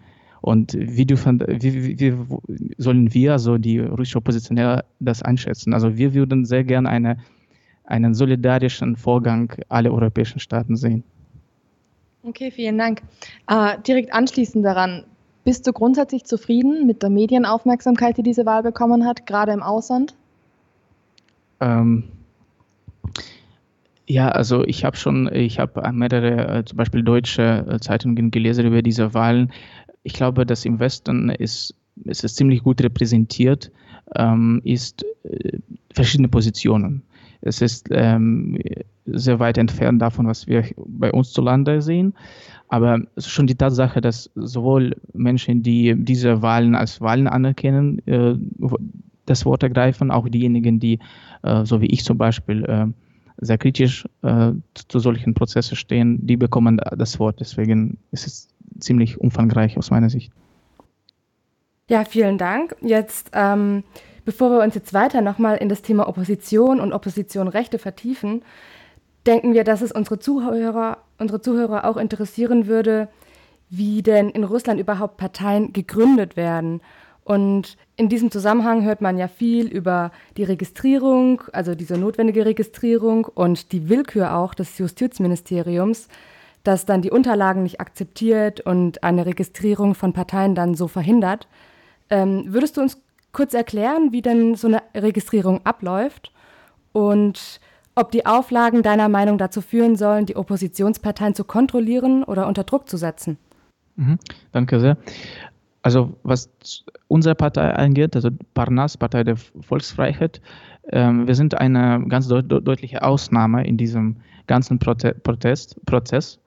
Und 0.42 0.74
wie, 0.74 1.06
dürfen, 1.06 1.42
wie, 1.48 2.00
wie, 2.00 2.14
sollen 2.78 3.14
wir, 3.14 3.34
also 3.34 3.58
die 3.58 3.80
russische 3.80 4.18
Oppositionelle, 4.18 4.86
das 5.00 5.22
einschätzen? 5.22 5.74
Also 5.74 5.98
wir 5.98 6.14
würden 6.14 6.46
sehr 6.46 6.64
gerne 6.64 6.90
eine, 6.90 7.18
einen 7.84 8.14
solidarischen 8.14 8.96
Vorgang 8.96 9.54
aller 9.68 9.92
europäischen 9.92 10.40
Staaten 10.40 10.78
sehen. 10.78 11.04
Okay, 12.24 12.52
vielen 12.52 12.78
Dank. 12.78 13.02
Äh, 13.48 13.78
direkt 13.86 14.14
anschließend 14.14 14.66
daran, 14.66 15.04
bist 15.44 15.66
du 15.68 15.74
grundsätzlich 15.74 16.26
zufrieden 16.26 16.86
mit 16.86 17.02
der 17.02 17.10
Medienaufmerksamkeit, 17.10 18.18
die 18.18 18.24
diese 18.24 18.46
Wahl 18.46 18.62
bekommen 18.62 19.06
hat, 19.06 19.26
gerade 19.26 19.52
im 19.52 19.64
Ausland? 19.64 20.16
Ähm, 21.62 22.04
ja, 24.10 24.30
also 24.30 24.66
ich 24.66 24.84
habe 24.84 24.98
schon, 24.98 25.34
ich 25.34 25.60
habe 25.60 25.90
mehrere, 25.94 26.60
äh, 26.60 26.66
zum 26.66 26.78
Beispiel 26.78 27.04
deutsche 27.04 27.66
äh, 27.70 27.80
Zeitungen 27.80 28.32
gelesen 28.32 28.66
über 28.66 28.82
diese 28.82 29.14
Wahlen 29.14 29.52
ich 30.04 30.14
glaube, 30.14 30.46
dass 30.46 30.66
im 30.66 30.80
Westen 30.80 31.30
ist, 31.30 31.76
ist 32.06 32.24
es 32.24 32.36
ziemlich 32.36 32.64
gut 32.64 32.82
repräsentiert, 32.82 33.72
ähm, 34.16 34.62
ist 34.64 35.06
äh, 35.24 35.60
verschiedene 35.94 36.30
Positionen. 36.30 37.04
Es 37.42 37.62
ist 37.62 37.88
ähm, 37.92 38.60
sehr 39.06 39.40
weit 39.40 39.58
entfernt 39.58 40.02
davon, 40.02 40.28
was 40.28 40.48
wir 40.48 40.66
bei 40.76 41.12
uns 41.12 41.32
zu 41.32 41.42
Lande 41.42 41.82
sehen. 41.82 42.14
Aber 42.68 43.00
es 43.16 43.26
ist 43.26 43.32
schon 43.32 43.48
die 43.48 43.56
Tatsache, 43.56 44.02
dass 44.02 44.30
sowohl 44.36 44.96
Menschen, 45.14 45.64
die 45.64 45.96
diese 45.98 46.42
Wahlen 46.42 46.76
als 46.76 47.02
Wahlen 47.02 47.28
anerkennen, 47.28 48.06
äh, 48.08 48.36
das 49.26 49.46
Wort 49.46 49.64
ergreifen, 49.64 50.12
auch 50.12 50.28
diejenigen, 50.28 50.80
die, 50.80 51.00
äh, 51.44 51.66
so 51.66 51.82
wie 51.82 51.88
ich 51.88 52.04
zum 52.04 52.18
Beispiel, 52.18 52.66
äh, 52.66 52.88
sehr 53.42 53.58
kritisch 53.58 54.06
äh, 54.22 54.52
zu 54.74 55.00
solchen 55.00 55.34
Prozessen 55.34 55.76
stehen, 55.76 56.26
die 56.26 56.38
bekommen 56.38 56.80
das 56.98 57.20
Wort. 57.20 57.40
Deswegen 57.40 57.98
ist 58.12 58.28
es 58.28 58.48
ziemlich 58.80 59.20
umfangreich 59.20 59.78
aus 59.78 59.92
meiner 59.92 60.10
Sicht. 60.10 60.32
Ja, 61.88 62.06
vielen 62.06 62.38
Dank. 62.38 62.76
Jetzt, 62.82 63.32
ähm, 63.34 63.84
bevor 64.24 64.52
wir 64.52 64.64
uns 64.64 64.76
jetzt 64.76 64.94
weiter 64.94 65.22
nochmal 65.22 65.58
in 65.58 65.70
das 65.70 65.82
Thema 65.82 66.08
Opposition 66.08 66.80
und 66.80 66.94
Opposition-Rechte 66.94 67.80
vertiefen, 67.80 68.44
denken 69.26 69.54
wir, 69.54 69.64
dass 69.64 69.82
es 69.82 69.92
unsere 69.92 70.20
Zuhörer, 70.20 71.00
unsere 71.18 71.42
Zuhörer 71.42 71.86
auch 71.86 71.98
interessieren 71.98 72.68
würde, 72.68 73.10
wie 73.70 74.02
denn 74.02 74.30
in 74.30 74.44
Russland 74.44 74.80
überhaupt 74.80 75.18
Parteien 75.18 75.74
gegründet 75.74 76.38
werden. 76.38 76.82
Und 77.30 77.78
in 77.96 78.10
diesem 78.10 78.32
Zusammenhang 78.32 78.84
hört 78.84 79.02
man 79.02 79.20
ja 79.20 79.28
viel 79.28 79.68
über 79.68 80.12
die 80.36 80.44
Registrierung, 80.44 81.44
also 81.54 81.76
diese 81.76 81.96
notwendige 81.96 82.44
Registrierung 82.44 83.26
und 83.26 83.72
die 83.72 83.88
Willkür 83.88 84.36
auch 84.36 84.56
des 84.56 84.76
Justizministeriums 84.80 86.08
das 86.64 86.86
dann 86.86 87.02
die 87.02 87.12
Unterlagen 87.12 87.64
nicht 87.64 87.80
akzeptiert 87.80 88.62
und 88.62 89.04
eine 89.04 89.26
Registrierung 89.26 89.96
von 89.96 90.14
Parteien 90.14 90.56
dann 90.56 90.76
so 90.76 90.88
verhindert. 90.88 91.48
Ähm, 92.10 92.46
würdest 92.48 92.78
du 92.78 92.82
uns 92.82 93.02
kurz 93.32 93.54
erklären, 93.54 94.12
wie 94.12 94.22
denn 94.22 94.56
so 94.56 94.68
eine 94.68 94.82
Registrierung 94.96 95.66
abläuft 95.66 96.32
und 96.92 97.60
ob 97.96 98.12
die 98.12 98.26
Auflagen 98.26 98.82
deiner 98.82 99.10
Meinung 99.10 99.38
dazu 99.38 99.62
führen 99.62 99.96
sollen, 99.96 100.26
die 100.26 100.36
Oppositionsparteien 100.36 101.36
zu 101.36 101.44
kontrollieren 101.44 102.24
oder 102.24 102.48
unter 102.48 102.64
Druck 102.64 102.90
zu 102.90 102.98
setzen? 102.98 103.38
Mhm, 103.96 104.18
danke 104.52 104.80
sehr. 104.80 104.98
Also 105.82 106.18
was 106.24 106.50
unsere 107.08 107.36
Partei 107.36 107.74
angeht, 107.74 108.16
also 108.16 108.30
Parnas, 108.54 108.98
Partei 108.98 109.24
der 109.24 109.38
Volksfreiheit, 109.38 110.42
ähm, 110.92 111.28
wir 111.28 111.36
sind 111.36 111.56
eine 111.56 112.04
ganz 112.08 112.28
deut 112.28 112.50
deutliche 112.50 113.04
Ausnahme 113.04 113.66
in 113.66 113.78
diesem 113.78 114.18
ganzen 114.48 114.80
Prote 114.80 115.14
Protest 115.14 115.80
Prozess. 115.86 116.40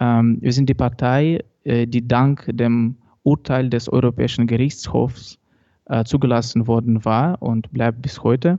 Ähm, 0.00 0.38
wir 0.40 0.52
sind 0.52 0.68
die 0.68 0.74
Partei, 0.74 1.44
äh, 1.64 1.86
die 1.86 2.06
dank 2.06 2.44
dem 2.52 2.96
Urteil 3.22 3.70
des 3.70 3.88
Europäischen 3.88 4.46
Gerichtshofs 4.46 5.38
äh, 5.86 6.04
zugelassen 6.04 6.66
worden 6.66 7.04
war 7.04 7.40
und 7.40 7.70
bleibt 7.72 8.02
bis 8.02 8.22
heute. 8.22 8.58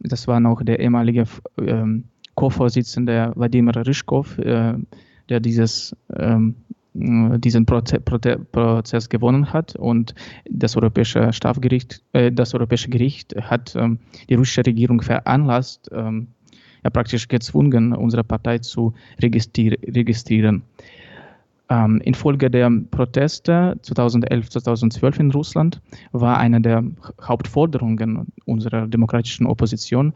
Das 0.00 0.26
war 0.26 0.40
noch 0.40 0.62
der 0.62 0.80
ehemalige 0.80 1.24
ähm, 1.58 2.04
Co-Vorsitzende 2.34 3.32
Wladimir 3.36 3.76
Ryschkow, 3.86 4.38
äh, 4.38 4.74
der 5.28 5.40
dieses, 5.40 5.96
ähm, 6.16 6.56
diesen 6.94 7.66
Proze 7.66 8.00
Proze 8.00 8.38
Prozess 8.52 9.08
gewonnen 9.08 9.52
hat. 9.52 9.74
Und 9.76 10.14
das 10.48 10.76
Europäische 10.76 11.32
Strafgericht, 11.32 12.02
äh, 12.12 12.30
das 12.30 12.54
Europäische 12.54 12.88
Gericht 12.88 13.34
hat 13.40 13.74
ähm, 13.76 13.98
die 14.28 14.34
russische 14.34 14.64
Regierung 14.64 15.02
veranlasst, 15.02 15.90
ähm, 15.92 16.28
ja 16.84 16.90
praktisch 16.90 17.28
gezwungen, 17.28 17.92
unsere 17.92 18.22
Partei 18.22 18.58
zu 18.58 18.94
registri 19.20 19.78
registrieren. 19.86 20.62
Ähm, 21.70 22.00
infolge 22.04 22.50
der 22.50 22.70
Proteste 22.90 23.78
2011, 23.82 24.50
2012 24.50 25.18
in 25.18 25.30
Russland 25.30 25.80
war 26.12 26.38
eine 26.38 26.60
der 26.60 26.84
Hauptforderungen 27.22 28.28
unserer 28.44 28.86
demokratischen 28.86 29.46
Opposition, 29.46 30.12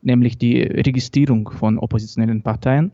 nämlich 0.00 0.38
die 0.38 0.62
Registrierung 0.62 1.50
von 1.50 1.78
oppositionellen 1.78 2.42
Parteien. 2.42 2.92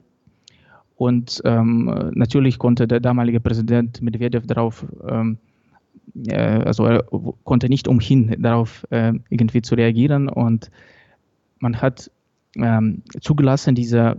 Und 0.98 1.40
ähm, 1.44 2.10
natürlich 2.14 2.58
konnte 2.58 2.88
der 2.88 2.98
damalige 2.98 3.38
Präsident 3.38 4.02
Medvedev 4.02 4.48
darauf, 4.48 4.84
ähm, 5.08 5.38
äh, 6.26 6.34
also 6.34 6.86
er 6.86 7.04
konnte 7.44 7.68
nicht 7.68 7.86
umhin, 7.86 8.34
darauf 8.42 8.84
äh, 8.90 9.12
irgendwie 9.30 9.62
zu 9.62 9.76
reagieren. 9.76 10.28
Und 10.28 10.72
man 11.60 11.80
hat 11.80 12.10
ähm, 12.56 13.02
zugelassen, 13.20 13.76
diese, 13.76 14.16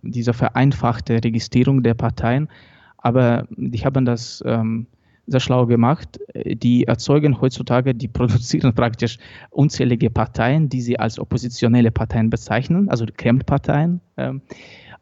diese 0.00 0.32
vereinfachte 0.32 1.22
Registrierung 1.22 1.82
der 1.82 1.92
Parteien. 1.92 2.48
Aber 2.96 3.46
die 3.50 3.84
haben 3.84 4.06
das 4.06 4.42
ähm, 4.46 4.86
sehr 5.26 5.40
schlau 5.40 5.66
gemacht. 5.66 6.18
Die 6.34 6.84
erzeugen 6.84 7.42
heutzutage, 7.42 7.94
die 7.94 8.08
produzieren 8.18 8.74
praktisch 8.74 9.18
unzählige 9.50 10.08
Parteien, 10.08 10.70
die 10.70 10.80
sie 10.80 10.98
als 10.98 11.18
oppositionelle 11.18 11.90
Parteien 11.90 12.30
bezeichnen, 12.30 12.88
also 12.88 13.04
Kreml-Parteien. 13.14 14.00
Ähm, 14.16 14.40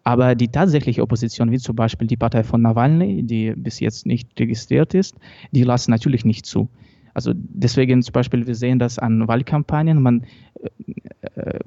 aber 0.09 0.35
die 0.35 0.49
tatsächliche 0.49 1.03
Opposition, 1.03 1.51
wie 1.51 1.59
zum 1.59 1.77
Beispiel 1.77 2.09
die 2.09 2.17
Partei 2.17 2.43
von 2.43 2.63
Nawalny, 2.63 3.25
die 3.25 3.53
bis 3.55 3.79
jetzt 3.79 4.07
nicht 4.07 4.41
registriert 4.41 4.95
ist, 4.95 5.15
die 5.51 5.65
lassen 5.65 5.91
natürlich 5.91 6.25
nicht 6.25 6.47
zu. 6.47 6.71
Also 7.13 7.35
deswegen 7.35 8.03
zum 8.03 8.15
Beispiel, 8.15 8.47
wir 8.47 8.55
sehen 8.55 8.79
das 8.79 8.99
an 8.99 9.29
Wahlkampagnen, 9.29 10.01
man 10.01 10.25
äh, 11.35 11.41
äh, 11.41 11.59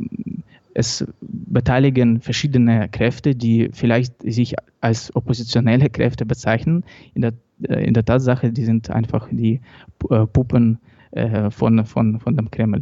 es 0.74 1.06
beteiligen 1.22 2.20
verschiedene 2.20 2.90
Kräfte, 2.90 3.36
die 3.36 3.70
vielleicht 3.74 4.20
sich 4.24 4.56
als 4.80 5.16
oppositionelle 5.16 5.92
Kräfte 5.92 6.26
bezeichnen. 6.26 6.84
In 7.14 7.22
der, 7.22 7.34
äh, 7.70 7.86
in 7.86 7.94
der 7.94 8.06
Tatsache, 8.06 8.52
die 8.52 8.66
sind 8.66 8.90
einfach 8.90 9.30
die 9.30 9.62
äh, 10.10 10.26
Puppen 10.26 10.80
äh, 11.12 11.52
von, 11.52 11.86
von, 11.86 12.20
von 12.20 12.36
dem 12.36 12.50
Kreml. 12.50 12.82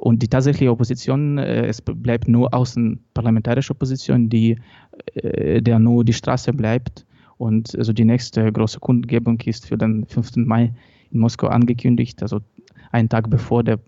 Und 0.00 0.22
die 0.22 0.28
tatsächliche 0.28 0.70
Opposition, 0.70 1.36
es 1.36 1.82
bleibt 1.82 2.26
nur 2.26 2.54
außenparlamentarische 2.54 3.72
Opposition, 3.72 4.30
die, 4.30 4.56
der 5.14 5.78
nur 5.78 6.04
die 6.04 6.14
Straße 6.14 6.54
bleibt. 6.54 7.04
Und 7.36 7.76
also 7.76 7.92
die 7.92 8.06
nächste 8.06 8.50
große 8.50 8.80
Kundgebung 8.80 9.38
ist 9.44 9.66
für 9.66 9.76
den 9.76 10.06
5. 10.06 10.36
Mai 10.36 10.72
in 11.10 11.20
Moskau 11.20 11.48
angekündigt, 11.48 12.22
also 12.22 12.40
einen 12.92 13.10
Tag 13.10 13.28
bevor 13.28 13.62
der 13.62 13.78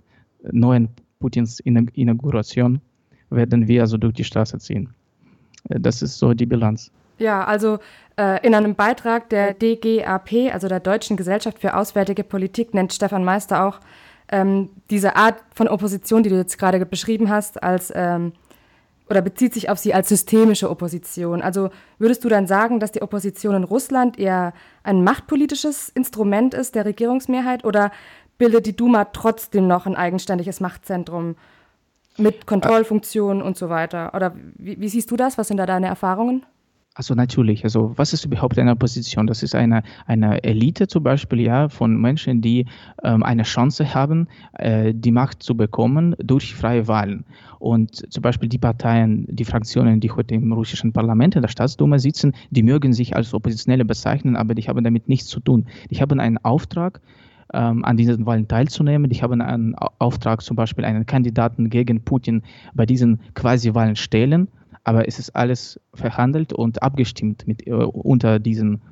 neuen 0.50 0.90
Putins 1.19 1.61
Inauguration 1.61 2.81
werden 3.31 3.69
wir 3.69 3.81
also 3.83 3.97
durch 3.97 4.14
die 4.14 4.25
Straße 4.25 4.59
ziehen. 4.59 4.90
Äh, 5.69 5.81
das 5.81 6.02
ist 6.02 6.19
so 6.19 6.35
die 6.35 6.47
Bilanz. 6.47 6.90
Ja, 7.19 7.45
also 7.45 7.78
äh, 8.16 8.45
in 8.45 8.54
einem 8.54 8.75
Beitrag 8.75 9.31
der 9.31 9.54
DGAP, 9.54 10.52
also 10.52 10.69
der 10.69 10.81
Deutschen 10.81 11.16
Gesellschaft 11.16 11.59
für 11.59 11.76
Auswärtige 11.76 12.25
Politik, 12.25 12.75
nennt 12.75 12.92
Stefan 12.92 13.25
Meister 13.25 13.64
auch 13.64 13.81
ähm, 14.33 14.71
diese 14.91 15.15
Art 15.15 15.37
von 15.55 15.69
Opposition, 15.69 16.23
die 16.23 16.31
du 16.31 16.37
jetzt 16.37 16.59
gerade 16.59 16.85
beschrieben 16.85 17.29
hast, 17.31 17.62
als 17.62 17.93
ähm, 17.95 18.33
oder 19.09 19.21
bezieht 19.21 19.53
sich 19.53 19.69
auf 19.69 19.79
sie 19.79 19.93
als 19.93 20.09
systemische 20.09 20.71
Opposition. 20.71 21.43
Also 21.43 21.69
würdest 21.99 22.25
du 22.25 22.31
dann 22.31 22.47
sagen, 22.47 22.81
dass 22.81 22.93
die 22.93 23.03
Opposition 23.03 23.55
in 23.55 23.65
Russland 23.65 24.19
eher 24.19 24.55
ein 24.85 25.05
machtpolitisches 25.05 25.91
Instrument 25.91 26.55
ist 26.55 26.75
der 26.75 26.87
Regierungsmehrheit 26.87 27.65
oder 27.65 27.93
bildet 28.39 28.65
die 28.65 28.75
Duma 28.75 29.05
trotzdem 29.05 29.67
noch 29.69 29.85
ein 29.85 29.97
eigenständiges 29.97 30.61
Machtzentrum 30.61 31.37
mit 32.17 32.47
Kontrollfunktionen 32.47 33.43
und 33.43 33.59
so 33.59 33.69
weiter? 33.69 34.15
Oder 34.15 34.35
wie, 34.57 34.81
wie 34.81 34.89
siehst 34.89 35.11
du 35.11 35.17
das? 35.17 35.37
Was 35.37 35.49
sind 35.49 35.59
da 35.59 35.67
deine 35.67 35.89
Erfahrungen? 35.89 36.47
Also 36.95 37.15
natürlich, 37.15 37.65
also 37.65 37.95
was 37.97 38.13
ist 38.13 38.27
überhaupt 38.27 38.59
eine 38.59 38.73
Opposition? 38.73 39.27
Das 39.27 39.43
ist 39.43 39.55
eine, 39.55 39.83
eine 40.07 40.45
Elite 40.45 40.89
zum 40.89 41.03
Beispiel, 41.03 41.41
ja, 41.41 41.71
von 41.71 41.99
Menschen, 41.99 42.43
die 42.43 42.67
ähm, 43.03 43.23
eine 43.23 43.45
Chance 43.45 43.95
haben, 43.95 44.29
äh, 44.59 44.93
die 44.95 45.11
Macht 45.11 45.43
zu 45.43 45.57
bekommen 45.57 46.15
durch 46.19 46.55
freie 46.55 46.87
Wahlen. 46.89 47.25
Und 47.59 48.13
zum 48.13 48.21
Beispiel 48.21 48.51
die 48.51 48.59
Parteien, 48.59 49.25
die 49.31 49.47
Fraktionen, 49.47 50.01
die 50.01 50.11
heute 50.11 50.35
im 50.35 50.53
russischen 50.53 50.93
Parlament, 50.93 51.35
in 51.35 51.41
der 51.41 51.49
Staatsduma 51.49 51.99
sitzen, 51.99 52.35
die 52.51 52.63
mögen 52.63 52.93
sich 52.93 53.17
als 53.17 53.33
Oppositionelle 53.33 53.87
bezeichnen, 53.87 54.37
aber 54.37 54.55
die 54.55 54.65
haben 54.65 54.85
damit 54.85 55.09
nichts 55.09 55.29
zu 55.29 55.41
tun. 55.41 55.65
Die 55.91 55.99
haben 55.99 56.21
einen 56.21 56.37
Auftrag, 56.39 57.01
ähm, 57.55 57.87
an 57.87 57.97
diesen 57.97 58.27
Wahlen 58.27 58.49
teilzunehmen. 58.49 59.09
Die 59.09 59.23
haben 59.23 59.41
einen 59.41 59.75
Auftrag, 59.99 60.43
zum 60.43 60.57
Beispiel 60.57 60.85
einen 60.85 61.07
Kandidaten 61.07 61.71
gegen 61.71 62.03
Putin 62.03 62.43
bei 62.75 62.85
diesen 62.85 63.21
Quasi-Wahlen 63.35 63.97
stellen 63.97 64.49
aber 64.85 65.07
es 65.09 65.19
ist 65.19 65.31
alles 65.31 65.81
verhandelt 65.95 66.53
und 66.53 66.83
abgestimmt 66.83 67.47
mit, 67.47 67.67
äh, 67.67 67.73
unter 67.73 68.39
diesen 68.39 68.83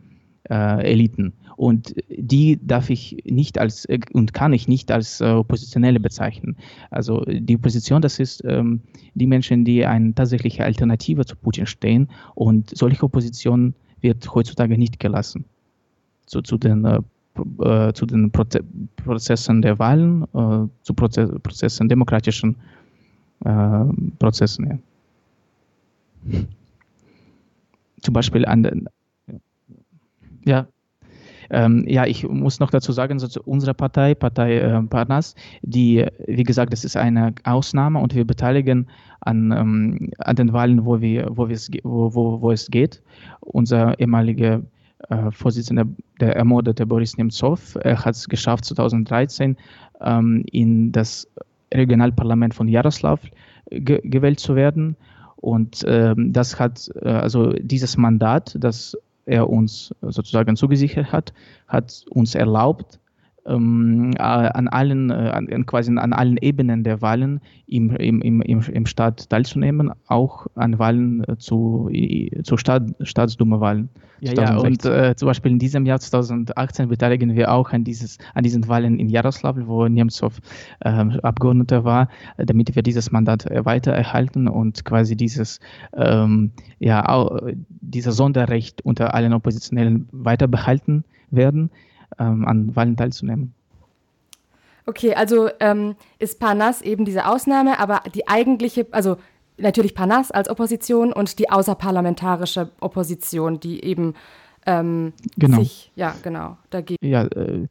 äh, 0.49 0.93
Eliten. 0.93 1.33
Und 1.57 1.95
die 2.09 2.59
darf 2.63 2.91
ich 2.91 3.19
nicht 3.25 3.59
als 3.59 3.85
äh, 3.85 4.01
und 4.13 4.33
kann 4.33 4.53
ich 4.53 4.69
nicht 4.69 4.91
als 4.91 5.21
äh, 5.21 5.27
Oppositionelle 5.27 6.01
bezeichnen. 6.01 6.57
Also 6.91 7.23
die 7.27 7.57
Opposition, 7.57 8.01
das 8.01 8.19
ist 8.19 8.43
ähm, 8.45 8.81
die 9.15 9.27
Menschen, 9.27 9.65
die 9.65 9.85
eine 9.85 10.15
tatsächliche 10.15 10.65
Alternative 10.65 11.25
zu 11.27 11.37
Putin 11.37 11.67
stehen. 11.67 12.09
Und 12.35 12.77
solche 12.77 13.03
Opposition 13.03 13.75
wird 14.01 14.35
heutzutage 14.35 14.79
nicht 14.79 14.99
gelassen. 14.99 15.45
Zu, 16.27 16.43
zu 16.43 16.57
den 16.57 16.85
äh, 16.85 17.01
äh 17.61 17.93
zu 17.93 18.07
den 18.07 18.31
Proze 18.31 18.65
Prozessen 18.97 19.63
der 19.63 19.79
Wahlen, 19.79 20.23
äh, 20.35 20.67
zu 20.83 20.95
Proze 20.95 21.39
Prozessen, 21.43 21.89
demokratischen 21.89 22.57
Prozessen. 24.19 24.67
Ja. 24.67 24.79
Zum 28.01 28.15
Beispiel 28.15 28.47
an 28.47 28.63
den, 28.63 28.89
ja, 30.45 30.67
ähm, 31.51 31.85
ja, 31.89 32.07
ich 32.07 32.27
muss 32.29 32.61
noch 32.61 32.71
dazu 32.71 32.93
sagen, 32.93 33.21
unsere 33.45 33.75
Partei, 33.75 34.15
Partei 34.15 34.59
äh, 34.59 34.83
Parnas, 34.85 35.35
die, 35.63 36.07
wie 36.27 36.45
gesagt, 36.45 36.73
das 36.73 36.85
ist 36.85 36.97
eine 36.97 37.35
Ausnahme 37.45 37.99
und 37.99 38.15
wir 38.15 38.25
beteiligen 38.25 38.87
an, 39.21 39.53
ähm, 39.53 40.11
an 40.19 40.37
den 40.37 40.53
Wahlen, 40.53 40.85
wo, 40.85 41.01
wir, 41.01 41.29
wo, 41.31 41.49
wo, 41.49 42.15
wo, 42.15 42.41
wo 42.41 42.53
es 42.53 42.71
geht. 42.71 43.03
Unser 43.41 43.99
ehemaliger 43.99 44.63
äh, 45.09 45.31
Vorsitzender, 45.33 45.87
der 46.21 46.37
ermordete 46.37 46.87
Boris 46.87 47.17
Nemtsov, 47.17 47.75
hat 47.85 48.15
es 48.15 48.29
geschafft, 48.29 48.65
2013 48.67 49.57
ähm, 50.01 50.45
in 50.53 50.93
das 50.93 51.27
Regionalparlament 51.75 52.55
von 52.55 52.69
Jaroslav 52.69 53.21
ge 53.71 54.01
gewählt 54.05 54.41
zu 54.41 54.55
werden. 54.55 54.97
Und 55.41 55.85
ähm, 55.87 56.33
das 56.33 56.59
hat, 56.59 56.91
äh, 57.01 57.09
also 57.09 57.53
dieses 57.53 57.97
Mandat, 57.97 58.57
das 58.59 58.97
er 59.27 59.49
uns 59.49 59.95
sozusagen 60.03 60.57
zugesichert 60.57 61.13
hat, 61.13 61.33
hat 61.67 62.05
uns 62.11 62.35
erlaubt, 62.35 62.99
ähm, 63.47 64.13
äh, 64.17 64.23
an 64.23 64.69
allen, 64.69 65.11
äh, 65.11 65.15
an, 65.15 65.67
quasi 65.67 65.97
an 65.97 66.13
allen 66.13 66.37
Ebenen 66.39 66.85
der 66.85 67.01
Wahlen 67.03 67.41
im, 67.67 67.95
im, 67.97 68.21
im, 68.23 68.43
im 68.43 68.87
Staat 68.87 69.31
teilzunehmen, 69.31 69.91
auch 70.07 70.47
an 70.55 70.79
Wahlen 70.79 71.25
äh, 71.25 71.37
zu, 71.37 71.91
zu 72.43 72.57
Staat, 72.57 72.95
Staatsduma-Wahlen. 73.01 73.89
Ja, 74.21 74.35
ja, 74.35 74.57
und 74.59 74.85
äh, 74.85 75.15
zum 75.17 75.27
Beispiel 75.27 75.53
in 75.53 75.59
diesem 75.59 75.87
Jahr 75.87 75.99
2018 75.99 76.89
beteiligen 76.89 77.35
wir 77.35 77.51
auch 77.53 77.71
an, 77.71 77.85
dieses, 77.85 78.19
an 78.35 78.45
diesen 78.45 78.69
Wahlen 78.69 78.99
in 78.99 79.09
Jaroslawl, 79.09 79.67
wo 79.67 79.89
Nemtsov 79.89 80.41
äh, 80.81 80.91
Abgeordneter 80.91 81.85
war, 81.85 82.09
damit 82.37 82.75
wir 82.77 82.83
dieses 82.83 83.11
Mandat 83.11 83.47
weiter 83.65 83.93
erhalten 83.93 84.47
und 84.47 84.85
quasi 84.85 85.17
dieses, 85.17 85.59
ähm, 85.95 86.53
ja, 86.79 87.09
auch, 87.09 87.41
dieser 87.81 88.13
Sonderrecht 88.13 88.83
unter 88.83 89.15
allen 89.15 89.33
Oppositionellen 89.33 90.07
weiter 90.13 90.49
behalten 90.49 91.05
werden 91.31 91.71
ähm, 92.19 92.47
an 92.47 92.75
Wahlen 92.77 92.97
teilzunehmen. 92.97 93.55
Okay, 94.87 95.15
also 95.15 95.49
ähm, 95.61 95.95
ist 96.19 96.41
Parnas 96.41 96.83
eben 96.83 97.05
diese 97.05 97.27
Ausnahme, 97.27 97.79
aber 97.79 98.03
die 98.15 98.27
eigentliche, 98.27 98.87
also 98.91 99.17
natürlich 99.59 99.95
Parnas 99.95 100.31
als 100.31 100.49
Opposition 100.49 101.13
und 101.13 101.39
die 101.39 101.51
außerparlamentarische 101.51 102.71
Opposition, 102.81 103.61
die 103.61 103.85
eben 103.85 104.15
ähm, 104.67 105.13
genau. 105.37 105.59
sich, 105.59 105.93
ja, 105.95 106.15
genau, 106.23 106.57
dagegen. 106.71 107.07
Ja, 107.07 107.25
äh, 107.25 107.67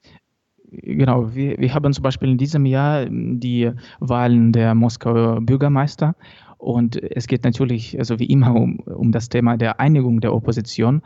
genau. 0.71 1.34
Wir, 1.34 1.58
wir 1.58 1.73
haben 1.73 1.91
zum 1.93 2.04
Beispiel 2.04 2.30
in 2.30 2.38
diesem 2.38 2.65
Jahr 2.65 3.06
die 3.10 3.71
Wahlen 3.99 4.52
der 4.52 4.75
Moskauer 4.75 5.41
Bürgermeister 5.41 6.15
und 6.58 7.02
es 7.02 7.28
geht 7.28 7.43
natürlich, 7.43 7.97
also 7.97 8.19
wie 8.19 8.25
immer, 8.25 8.54
um, 8.54 8.80
um 8.80 9.12
das 9.12 9.30
Thema 9.30 9.58
der 9.58 9.80
Einigung 9.80 10.19
der 10.19 10.34
Opposition. 10.34 11.02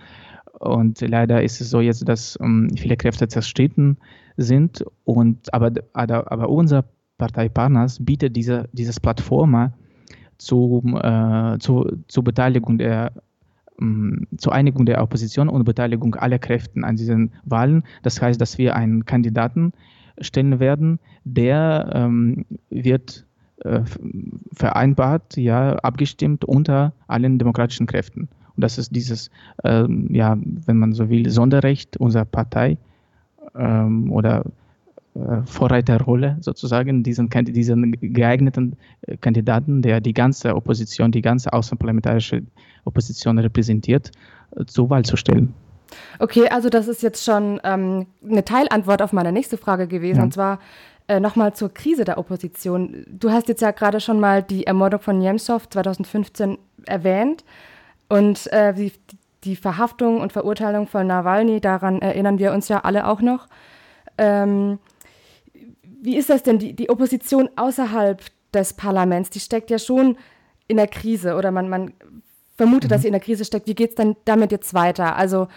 Und 0.64 1.02
leider 1.02 1.44
ist 1.44 1.60
es 1.60 1.70
so 1.70 1.82
jetzt, 1.82 2.08
dass 2.08 2.38
um, 2.38 2.70
ähm, 2.70 2.78
viele 2.78 2.96
Kräfte 2.96 3.28
zerstritten 3.28 3.98
sind. 4.38 4.86
Und, 5.04 5.54
aber, 5.54 5.72
aber, 5.92 6.50
unsere 6.50 6.86
Partei 7.18 7.50
Parnas 7.50 8.04
bietet 8.04 8.36
diese, 8.36 8.70
dieses 8.72 9.00
Plattform 9.00 9.74
zum, 10.38 10.96
äh, 10.96 11.58
zu, 11.60 11.98
zur 12.08 12.24
Beteiligung 12.24 12.78
der 12.78 13.12
ähm, 13.82 14.28
zur 14.38 14.54
Einigung 14.54 14.86
der 14.86 15.02
Opposition 15.02 15.50
und 15.50 15.66
Beteiligung 15.66 16.16
aller 16.16 16.40
Kräfte 16.40 16.82
an 16.84 16.96
diesen 16.96 17.32
Wahlen. 17.44 17.84
Das 18.02 18.22
heißt, 18.22 18.40
dass 18.40 18.58
wir 18.58 18.76
einen 18.76 19.06
Kandidaten 19.06 19.74
stellen 20.20 20.60
werden, 20.60 21.00
der 21.26 21.90
ähm, 21.94 22.46
wird 22.70 23.26
äh, 23.58 23.82
vereinbart, 24.54 25.36
ja, 25.36 25.76
abgestimmt 25.78 26.46
unter 26.46 26.94
allen 27.08 27.38
demokratischen 27.38 27.88
Kräften. 27.88 28.30
Und 28.56 28.62
das 28.62 28.78
ist 28.78 28.96
dieses, 28.96 29.30
ähm, 29.64 30.08
ja, 30.14 30.38
wenn 30.66 30.78
man 30.78 30.94
so 30.94 31.10
will, 31.10 31.30
Sonderrecht 31.30 31.98
unserer 31.98 32.26
Partei 32.26 32.78
ähm, 33.56 34.12
oder 34.12 34.46
äh, 35.16 35.44
Vorreiterrolle 35.46 36.38
sozusagen, 36.42 37.04
diesen, 37.04 37.30
diesen 37.30 37.92
geeigneten 38.02 38.78
äh, 39.02 39.18
Kandidaten, 39.18 39.82
der 39.82 40.02
die 40.02 40.14
ganze 40.14 40.56
Opposition, 40.56 41.12
die 41.12 41.22
ganze 41.22 41.54
außenparlamentarische 41.54 42.44
Opposition 42.86 43.38
repräsentiert, 43.38 44.12
äh, 44.56 44.66
zur 44.66 44.90
Wahl 44.90 45.06
zu 45.06 45.16
stellen. 45.16 45.54
Okay, 46.18 46.48
also 46.50 46.70
das 46.70 46.88
ist 46.88 47.04
jetzt 47.04 47.24
schon 47.24 47.60
ähm, 47.64 48.08
eine 48.28 48.44
Teilantwort 48.44 49.04
auf 49.04 49.14
meine 49.14 49.32
nächste 49.32 49.58
Frage 49.58 49.88
gewesen, 49.88 50.18
ja. 50.18 50.24
und 50.24 50.34
zwar 50.34 50.60
äh, 51.08 51.20
nochmal 51.20 51.54
zur 51.54 51.72
Krise 51.74 52.06
der 52.06 52.18
Opposition. 52.18 53.06
Du 53.08 53.30
hast 53.30 53.48
jetzt 53.48 53.62
ja 53.62 53.72
gerade 53.72 54.00
schon 54.00 54.20
mal 54.20 54.42
die 54.42 54.66
Ermordung 54.66 55.00
von 55.00 55.20
Nemtsov 55.20 55.70
2015 55.70 56.58
erwähnt. 56.86 57.44
Und 58.14 58.52
äh, 58.54 58.76
die, 58.76 58.92
die, 59.44 59.56
Verhaftung 59.56 60.22
und 60.22 60.32
Verurteilung 60.32 60.86
von 60.86 61.08
Nawalny, 61.08 61.60
daran 61.60 62.00
erinnern 62.00 62.38
wir 62.38 62.54
uns 62.54 62.68
ja 62.68 62.82
alle 62.82 63.08
auch 63.08 63.22
noch. 63.22 63.48
Ähm, 64.20 64.78
wie 65.84 66.16
ist 66.16 66.30
das 66.30 66.44
denn? 66.44 66.60
Die, 66.60 66.74
die 66.74 66.92
Opposition 66.92 67.50
außerhalb 67.56 68.22
des 68.54 68.74
Parlaments, 68.74 69.32
die 69.32 69.40
steckt 69.40 69.72
ja 69.72 69.80
schon 69.80 70.18
in 70.68 70.78
der 70.78 70.88
Krise 70.88 71.36
oder 71.36 71.50
man, 71.50 71.70
man 71.70 71.94
vermutet, 72.56 72.90
mhm. 72.90 72.94
dass 72.94 73.02
sie 73.02 73.08
in 73.08 73.14
der 73.14 73.22
Krise 73.22 73.46
steckt. 73.46 73.66
Wie 73.66 73.74
geht 73.74 73.90
es 73.90 73.96
dann 73.96 74.16
damit 74.26 74.52
jetzt 74.52 74.76
weiter? 74.76 75.16
Also 75.16 75.48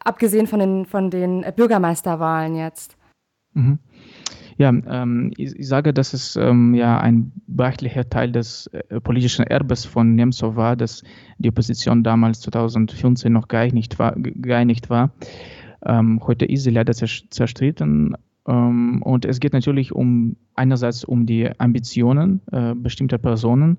abgesehen 0.00 0.48
von 0.48 0.58
den, 0.58 0.86
von 0.86 1.08
den 1.08 1.44
Bürgermeisterwahlen 1.54 2.56
jetzt. 2.56 2.96
Mhm. 3.54 3.78
Ja, 4.58 4.68
ähm, 4.68 5.32
ich, 5.36 5.56
ich, 5.56 5.66
sage, 5.66 5.92
dass 5.92 6.12
es 6.12 6.36
ähm, 6.36 6.74
ja 6.74 6.98
ein 7.00 7.32
beachtlicher 7.46 8.08
Teil 8.08 8.32
des 8.32 8.66
äh, 8.68 9.00
politischen 9.00 9.46
Erbes 9.46 9.84
von 9.84 10.14
Nemtsov 10.14 10.56
war, 10.56 10.76
dass 10.76 11.02
die 11.38 11.48
Opposition 11.48 12.02
damals 12.02 12.40
2015 12.40 13.32
noch 13.32 13.48
geeinigt 13.48 13.98
war. 13.98 14.14
Geeinigt 14.16 14.90
war. 14.90 15.12
Ähm, 15.84 16.20
heute 16.26 16.44
ist 16.44 16.64
sie 16.64 16.70
leider 16.70 16.92
zerstritten. 16.92 18.14
Ähm, 18.46 19.02
und 19.02 19.24
es 19.24 19.40
geht 19.40 19.52
natürlich 19.52 19.92
um 19.92 20.36
einerseits 20.54 21.04
um 21.04 21.26
die 21.26 21.48
Ambitionen 21.58 22.40
äh, 22.50 22.74
bestimmter 22.74 23.18
Personen, 23.18 23.78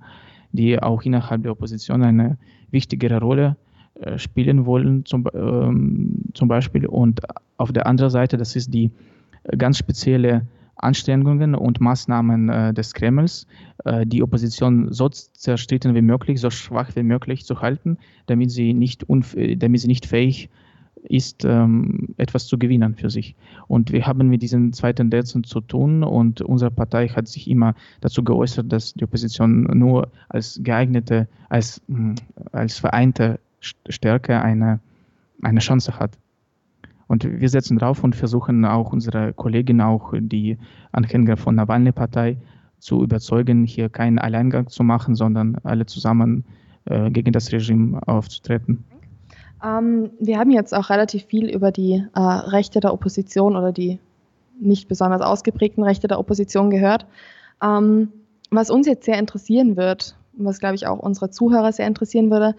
die 0.52 0.82
auch 0.82 1.04
innerhalb 1.04 1.44
der 1.44 1.52
Opposition 1.52 2.04
eine 2.04 2.38
wichtigere 2.72 3.20
Rolle 3.20 3.58
äh, 3.96 4.18
spielen 4.18 4.66
wollen, 4.66 5.06
zum, 5.06 5.28
ähm, 5.34 6.24
zum 6.34 6.48
Beispiel. 6.48 6.88
Und 6.88 7.22
auf 7.58 7.72
der 7.72 7.86
anderen 7.86 8.10
Seite, 8.10 8.38
das 8.38 8.56
ist 8.56 8.74
die 8.74 8.92
äh, 9.44 9.58
ganz 9.58 9.78
spezielle 9.78 10.48
Anstrengungen 10.76 11.56
und 11.56 11.80
Maßnahmen 11.80 12.50
äh, 12.50 12.74
des 12.74 12.94
Kremls, 12.94 13.48
äh, 13.86 14.06
die 14.06 14.24
Opposition 14.24 14.92
so 14.92 15.10
zerstritten 15.10 15.96
wie 15.96 16.02
möglich, 16.02 16.40
so 16.42 16.50
schwach 16.50 16.96
wie 16.96 17.04
möglich 17.04 17.46
zu 17.46 17.62
halten, 17.62 17.98
damit 18.26 18.52
sie 18.52 18.74
nicht, 18.74 19.06
damit 19.08 19.82
sie 19.82 19.88
nicht 19.88 20.06
fähig 20.06 20.50
ist, 21.04 21.44
ähm, 21.46 22.16
etwas 22.18 22.48
zu 22.48 22.58
gewinnen 22.58 22.96
für 22.96 23.10
sich. 23.10 23.36
Und 23.68 23.92
wir 23.92 24.06
haben 24.06 24.30
mit 24.30 24.42
diesen 24.42 24.74
zwei 24.74 24.94
Tendenzen 24.94 25.44
zu 25.44 25.62
tun 25.62 26.04
und 26.04 26.42
unsere 26.42 26.72
Partei 26.72 27.08
hat 27.10 27.28
sich 27.28 27.50
immer 27.50 27.76
dazu 28.02 28.24
geäußert, 28.24 28.72
dass 28.72 28.94
die 28.94 29.04
Opposition 29.04 29.64
nur 29.78 30.10
als 30.30 30.60
geeignete, 30.64 31.28
als, 31.50 31.82
hm, 31.88 32.16
als 32.52 32.80
vereinte 32.80 33.40
Stärke 33.60 34.42
eine, 34.42 34.80
eine 35.42 35.60
Chance 35.60 36.00
hat. 36.00 36.18
Und 37.08 37.26
wir 37.26 37.50
setzen 37.50 37.78
drauf 37.78 38.04
und 38.04 38.16
versuchen 38.16 38.66
auch 38.66 38.92
unsere 38.94 39.34
Kolleginnen, 39.34 39.82
auch 39.82 40.14
die 40.16 40.58
Anhänger 40.92 41.38
von 41.38 41.56
Nawalny-Partei 41.56 42.38
zu 42.80 43.04
überzeugen, 43.04 43.66
hier 43.66 43.90
keinen 43.90 44.20
Alleingang 44.20 44.68
zu 44.68 44.84
machen, 44.84 45.16
sondern 45.16 45.58
alle 45.64 45.86
zusammen 45.86 46.44
äh, 46.86 47.10
gegen 47.12 47.32
das 47.32 47.52
Regime 47.52 48.00
aufzutreten. 48.08 48.84
Ähm, 49.64 50.12
wir 50.20 50.38
haben 50.38 50.52
jetzt 50.52 50.74
auch 50.74 50.90
relativ 50.90 51.24
viel 51.26 51.50
über 51.50 51.72
die 51.72 52.06
äh, 52.14 52.20
Rechte 52.20 52.82
der 52.82 52.94
Opposition 52.94 53.56
oder 53.56 53.72
die 53.72 54.00
nicht 54.60 54.88
besonders 54.88 55.22
ausgeprägten 55.22 55.84
Rechte 55.84 56.08
der 56.08 56.20
Opposition 56.20 56.70
gehört. 56.70 57.06
Ähm, 57.62 58.10
was 58.52 58.70
uns 58.70 58.86
jetzt 58.86 59.06
sehr 59.06 59.18
interessieren 59.18 59.78
wird, 59.78 60.16
was 60.34 60.60
glaube 60.60 60.76
ich 60.76 60.86
auch 60.86 61.00
unsere 61.00 61.30
Zuhörer 61.30 61.72
sehr 61.72 61.88
interessieren 61.88 62.30
würde, 62.30 62.56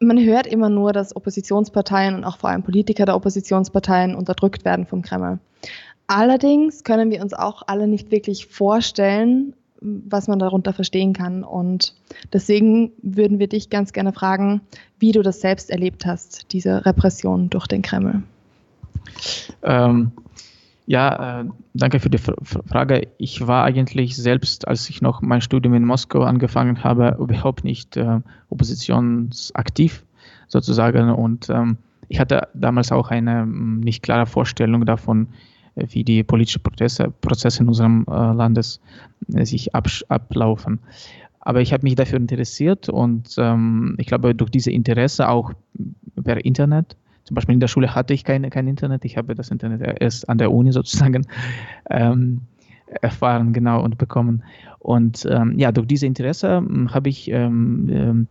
man 0.00 0.18
hört 0.18 0.46
immer 0.46 0.70
nur, 0.70 0.92
dass 0.92 1.14
Oppositionsparteien 1.14 2.14
und 2.14 2.24
auch 2.24 2.38
vor 2.38 2.50
allem 2.50 2.62
Politiker 2.62 3.04
der 3.04 3.16
Oppositionsparteien 3.16 4.14
unterdrückt 4.14 4.64
werden 4.64 4.86
vom 4.86 5.02
Kreml. 5.02 5.38
Allerdings 6.06 6.82
können 6.82 7.10
wir 7.10 7.22
uns 7.22 7.34
auch 7.34 7.62
alle 7.66 7.86
nicht 7.86 8.10
wirklich 8.10 8.46
vorstellen, 8.46 9.54
was 9.80 10.26
man 10.26 10.38
darunter 10.38 10.72
verstehen 10.72 11.12
kann. 11.12 11.44
Und 11.44 11.94
deswegen 12.32 12.92
würden 13.02 13.38
wir 13.38 13.46
dich 13.46 13.70
ganz 13.70 13.92
gerne 13.92 14.12
fragen, 14.12 14.62
wie 14.98 15.12
du 15.12 15.22
das 15.22 15.40
selbst 15.40 15.70
erlebt 15.70 16.06
hast, 16.06 16.52
diese 16.52 16.84
Repression 16.84 17.48
durch 17.48 17.66
den 17.66 17.82
Kreml. 17.82 18.22
Ähm, 19.62 20.12
ja, 20.90 21.42
äh, 21.42 21.44
danke 21.72 22.00
für 22.00 22.10
die 22.10 22.18
Frage. 22.18 23.06
Ich 23.16 23.46
war 23.46 23.62
eigentlich 23.62 24.16
selbst, 24.16 24.66
als 24.66 24.90
ich 24.90 25.00
noch 25.00 25.22
mein 25.22 25.40
Studium 25.40 25.74
in 25.74 25.84
Moskau 25.84 26.22
angefangen 26.22 26.82
habe, 26.82 27.16
überhaupt 27.20 27.62
nicht 27.62 27.96
äh, 27.96 28.18
oppositionsaktiv 28.48 30.04
sozusagen. 30.48 31.10
Und 31.10 31.48
ähm, 31.48 31.76
ich 32.08 32.18
hatte 32.18 32.48
damals 32.54 32.90
auch 32.90 33.12
eine 33.12 33.46
nicht 33.46 34.02
klare 34.02 34.26
Vorstellung 34.26 34.84
davon, 34.84 35.28
äh, 35.76 35.86
wie 35.90 36.02
die 36.02 36.24
politischen 36.24 36.64
Prozesse, 36.64 37.12
Prozesse 37.20 37.62
in 37.62 37.68
unserem 37.68 38.04
äh, 38.10 38.32
Landes 38.32 38.80
äh, 39.32 39.44
sich 39.44 39.72
ablaufen. 39.72 40.80
Aber 41.38 41.60
ich 41.60 41.72
habe 41.72 41.84
mich 41.84 41.94
dafür 41.94 42.18
interessiert 42.18 42.88
und 42.88 43.36
ähm, 43.38 43.94
ich 43.98 44.08
glaube, 44.08 44.34
durch 44.34 44.50
diese 44.50 44.72
Interesse 44.72 45.28
auch 45.28 45.52
per 46.24 46.44
Internet 46.44 46.96
zum 47.24 47.34
Beispiel 47.34 47.54
in 47.54 47.60
der 47.60 47.68
Schule 47.68 47.94
hatte 47.94 48.14
ich 48.14 48.24
kein, 48.24 48.48
kein 48.50 48.66
Internet. 48.66 49.04
Ich 49.04 49.16
habe 49.16 49.34
das 49.34 49.50
Internet 49.50 50.00
erst 50.00 50.28
an 50.28 50.38
der 50.38 50.52
Uni 50.52 50.72
sozusagen 50.72 51.26
ähm, 51.88 52.42
erfahren, 53.00 53.52
genau, 53.52 53.82
und 53.82 53.98
bekommen. 53.98 54.42
Und 54.78 55.26
ähm, 55.30 55.58
ja, 55.58 55.72
durch 55.72 55.86
dieses 55.86 56.06
Interesse 56.06 56.56
hm, 56.56 56.92
habe 56.92 57.08
ich, 57.08 57.30
ähm, 57.30 57.88
ähm, 57.90 58.26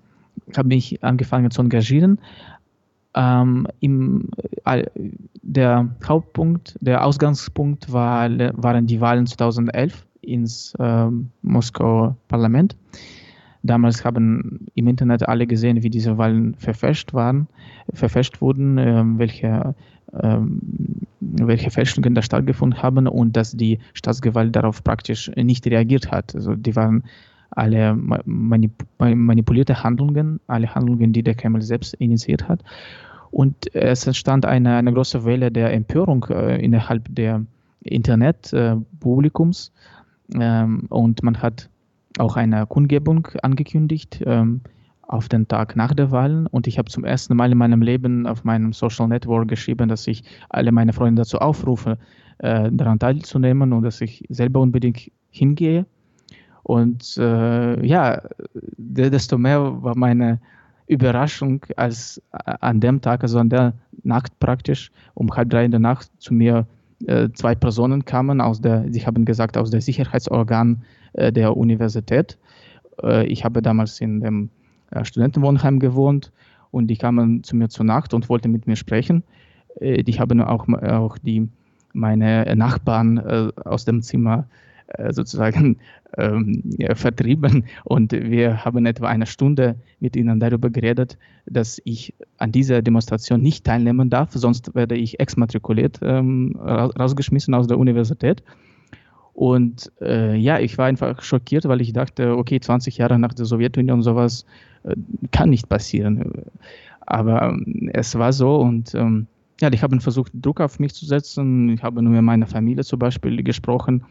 hab 0.56 0.66
mich 0.66 1.04
angefangen 1.04 1.52
zu 1.52 1.62
engagieren. 1.62 2.20
Ähm, 3.16 3.68
im, 3.80 4.30
äh, 4.66 4.86
der 5.42 5.90
Hauptpunkt, 6.06 6.78
der 6.82 7.06
Ausgangspunkt 7.06 7.92
war, 7.92 8.30
waren 8.30 8.86
die 8.86 9.02
Wahlen 9.02 9.26
2011 9.26 10.06
ins 10.22 10.76
äh, 10.80 11.08
Moskauer 11.42 12.18
Parlament. 12.28 12.76
Damals 13.62 14.06
haben 14.06 14.68
im 14.76 14.88
Internet 14.88 15.28
alle 15.28 15.46
gesehen, 15.46 15.84
wie 15.84 15.90
diese 15.90 16.18
Wahlen 16.18 16.56
verfälscht 16.56 17.14
waren, 17.14 17.48
verfälscht 17.94 18.42
wurden, 18.42 18.78
äh, 18.78 19.04
welche, 19.18 19.76
äh, 20.14 20.38
welche 21.20 21.70
Fälschungen 21.70 22.16
da 22.16 22.22
stattgefunden 22.22 22.82
haben 22.82 23.08
und 23.08 23.36
dass 23.36 23.52
die 23.52 23.80
Staatsgewalt 23.94 24.56
darauf 24.56 24.84
praktisch 24.84 25.30
nicht 25.36 25.68
reagiert 25.68 26.12
hat. 26.12 26.36
Also 26.36 26.56
die 26.56 26.76
waren 26.76 27.04
alle 27.52 27.96
manip 27.96 28.86
manipulierte 29.00 29.84
Handlungen, 29.84 30.40
alle 30.48 30.74
Handlungen, 30.74 31.14
die 31.14 31.24
der 31.24 31.36
Kreml 31.36 31.62
selbst 31.62 31.96
initiiert 31.96 32.48
hat. 32.48 32.64
Und 33.32 33.74
es 33.76 34.08
entstand 34.08 34.46
eine, 34.46 34.76
eine 34.76 34.94
große 34.94 35.26
Welle 35.26 35.52
der 35.52 35.74
Empörung 35.74 36.26
äh, 36.30 36.64
innerhalb 36.64 37.14
der 37.14 37.44
Internetpublikums. 37.82 39.72
Äh, 40.34 40.40
ähm, 40.40 40.86
und 40.90 41.24
man 41.24 41.42
hat 41.42 41.70
auch 42.20 42.36
eine 42.36 42.66
Kundgebung 42.66 43.28
angekündigt 43.42 44.22
ähm, 44.26 44.62
auf 45.02 45.28
den 45.28 45.48
Tag 45.48 45.76
nach 45.76 45.94
der 45.94 46.12
Wahl. 46.12 46.48
Und 46.52 46.68
ich 46.68 46.78
habe 46.78 46.90
zum 46.90 47.04
ersten 47.04 47.36
Mal 47.36 47.52
in 47.52 47.58
meinem 47.58 47.82
Leben 47.82 48.28
auf 48.28 48.44
meinem 48.44 48.74
Social 48.74 49.08
Network 49.08 49.48
geschrieben, 49.48 49.90
dass 49.90 50.06
ich 50.08 50.24
alle 50.50 50.72
meine 50.72 50.94
Freunde 50.94 51.22
dazu 51.22 51.40
aufrufe, 51.40 51.98
äh, 52.38 52.70
daran 52.72 53.00
teilzunehmen 53.00 53.74
und 53.74 53.84
dass 53.84 54.02
ich 54.02 54.24
selber 54.30 54.60
unbedingt 54.62 55.12
hingehe. 55.32 55.86
Und 56.64 57.18
äh, 57.18 57.86
ja, 57.86 58.22
desto 58.78 59.38
mehr 59.38 59.82
war 59.82 59.98
meine 59.98 60.40
Überraschung, 60.86 61.66
als 61.78 62.22
äh, 62.32 62.54
an 62.62 62.80
dem 62.80 63.02
Tag, 63.02 63.24
also 63.24 63.40
an 63.40 63.50
der 63.50 63.74
Nacht 64.04 64.40
praktisch, 64.40 64.92
um 65.16 65.32
halb 65.32 65.50
drei 65.50 65.66
in 65.66 65.72
der 65.72 65.80
Nacht 65.80 66.12
zu 66.20 66.34
mir 66.34 66.68
äh, 67.08 67.30
zwei 67.34 67.56
Personen 67.56 68.06
kamen 68.06 68.42
aus 68.42 68.62
der, 68.62 68.86
sie 68.90 69.06
haben 69.06 69.26
gesagt, 69.26 69.58
aus 69.58 69.72
der 69.72 69.82
Sicherheitsorgan 69.82 70.84
der 71.14 71.56
Universität. 71.58 72.38
Äh, 73.04 73.26
ich 73.28 73.44
habe 73.44 73.62
damals 73.62 74.02
in 74.02 74.20
dem 74.22 74.50
äh, 74.92 75.04
Studentenwohnheim 75.04 75.80
gewohnt 75.80 76.32
und 76.72 76.88
die 76.88 76.98
kamen 76.98 77.44
zu 77.44 77.56
mir 77.56 77.70
zur 77.70 77.86
Nacht 77.86 78.14
und 78.14 78.30
wollten 78.30 78.52
mit 78.52 78.68
mir 78.68 78.76
sprechen. 78.76 79.24
die 79.82 80.20
haben 80.20 80.42
auch, 80.42 80.68
auch 80.68 81.18
die, 81.18 81.48
meine 81.94 82.56
Nachbarn 82.56 83.18
aus 83.20 83.86
dem 83.86 84.04
Zimmer 84.04 84.46
sozusagen 85.10 85.78
ähm, 86.18 86.64
vertrieben 86.94 87.66
und 87.86 88.12
wir 88.12 88.66
haben 88.66 88.86
etwa 88.86 89.08
eine 89.08 89.26
Stunde 89.26 89.78
mit 90.00 90.16
ihnen 90.16 90.40
darüber 90.40 90.70
geredet, 90.70 91.18
dass 91.48 91.82
ich 91.86 92.14
an 92.38 92.52
dieser 92.52 92.84
Demonstration 92.84 93.42
nicht 93.42 93.66
teilnehmen 93.66 94.12
darf, 94.12 94.32
sonst 94.34 94.76
werde 94.76 94.96
ich 94.96 95.20
exmatrikuliert, 95.20 96.00
ähm, 96.04 96.56
rausgeschmissen 96.60 97.56
aus 97.56 97.66
der 97.66 97.80
Universität. 97.80 98.44
Und 99.40 99.90
äh, 100.02 100.36
ja, 100.36 100.60
ich 100.60 100.78
war 100.78 100.88
einfach 100.88 101.22
schockiert, 101.22 101.66
weil 101.66 101.80
ich 101.80 101.94
dachte, 101.94 102.36
okay, 102.36 102.60
20 102.60 102.98
Jahre 102.98 103.18
nach 103.18 103.34
der 103.34 103.46
Sowjetunion 103.46 104.02
sowas 104.02 104.46
äh, 104.84 104.98
kann 105.32 105.50
nicht 105.50 105.70
passieren. 105.70 106.44
Aber 107.06 107.44
ähm, 107.44 107.90
es 107.94 108.20
war 108.20 108.34
so 108.34 108.58
und 108.58 108.94
ähm, 108.96 109.28
ja, 109.62 109.72
ich 109.72 109.82
habe 109.82 109.98
versucht, 110.02 110.34
Druck 110.36 110.60
auf 110.60 110.78
mich 110.80 110.94
zu 110.94 111.06
setzen. 111.06 111.70
Ich 111.70 111.84
habe 111.84 112.02
nur 112.02 112.12
mit 112.12 112.22
meiner 112.22 112.48
Familie 112.48 112.84
zum 112.84 113.00
Beispiel 113.00 113.42
gesprochen. 113.42 114.04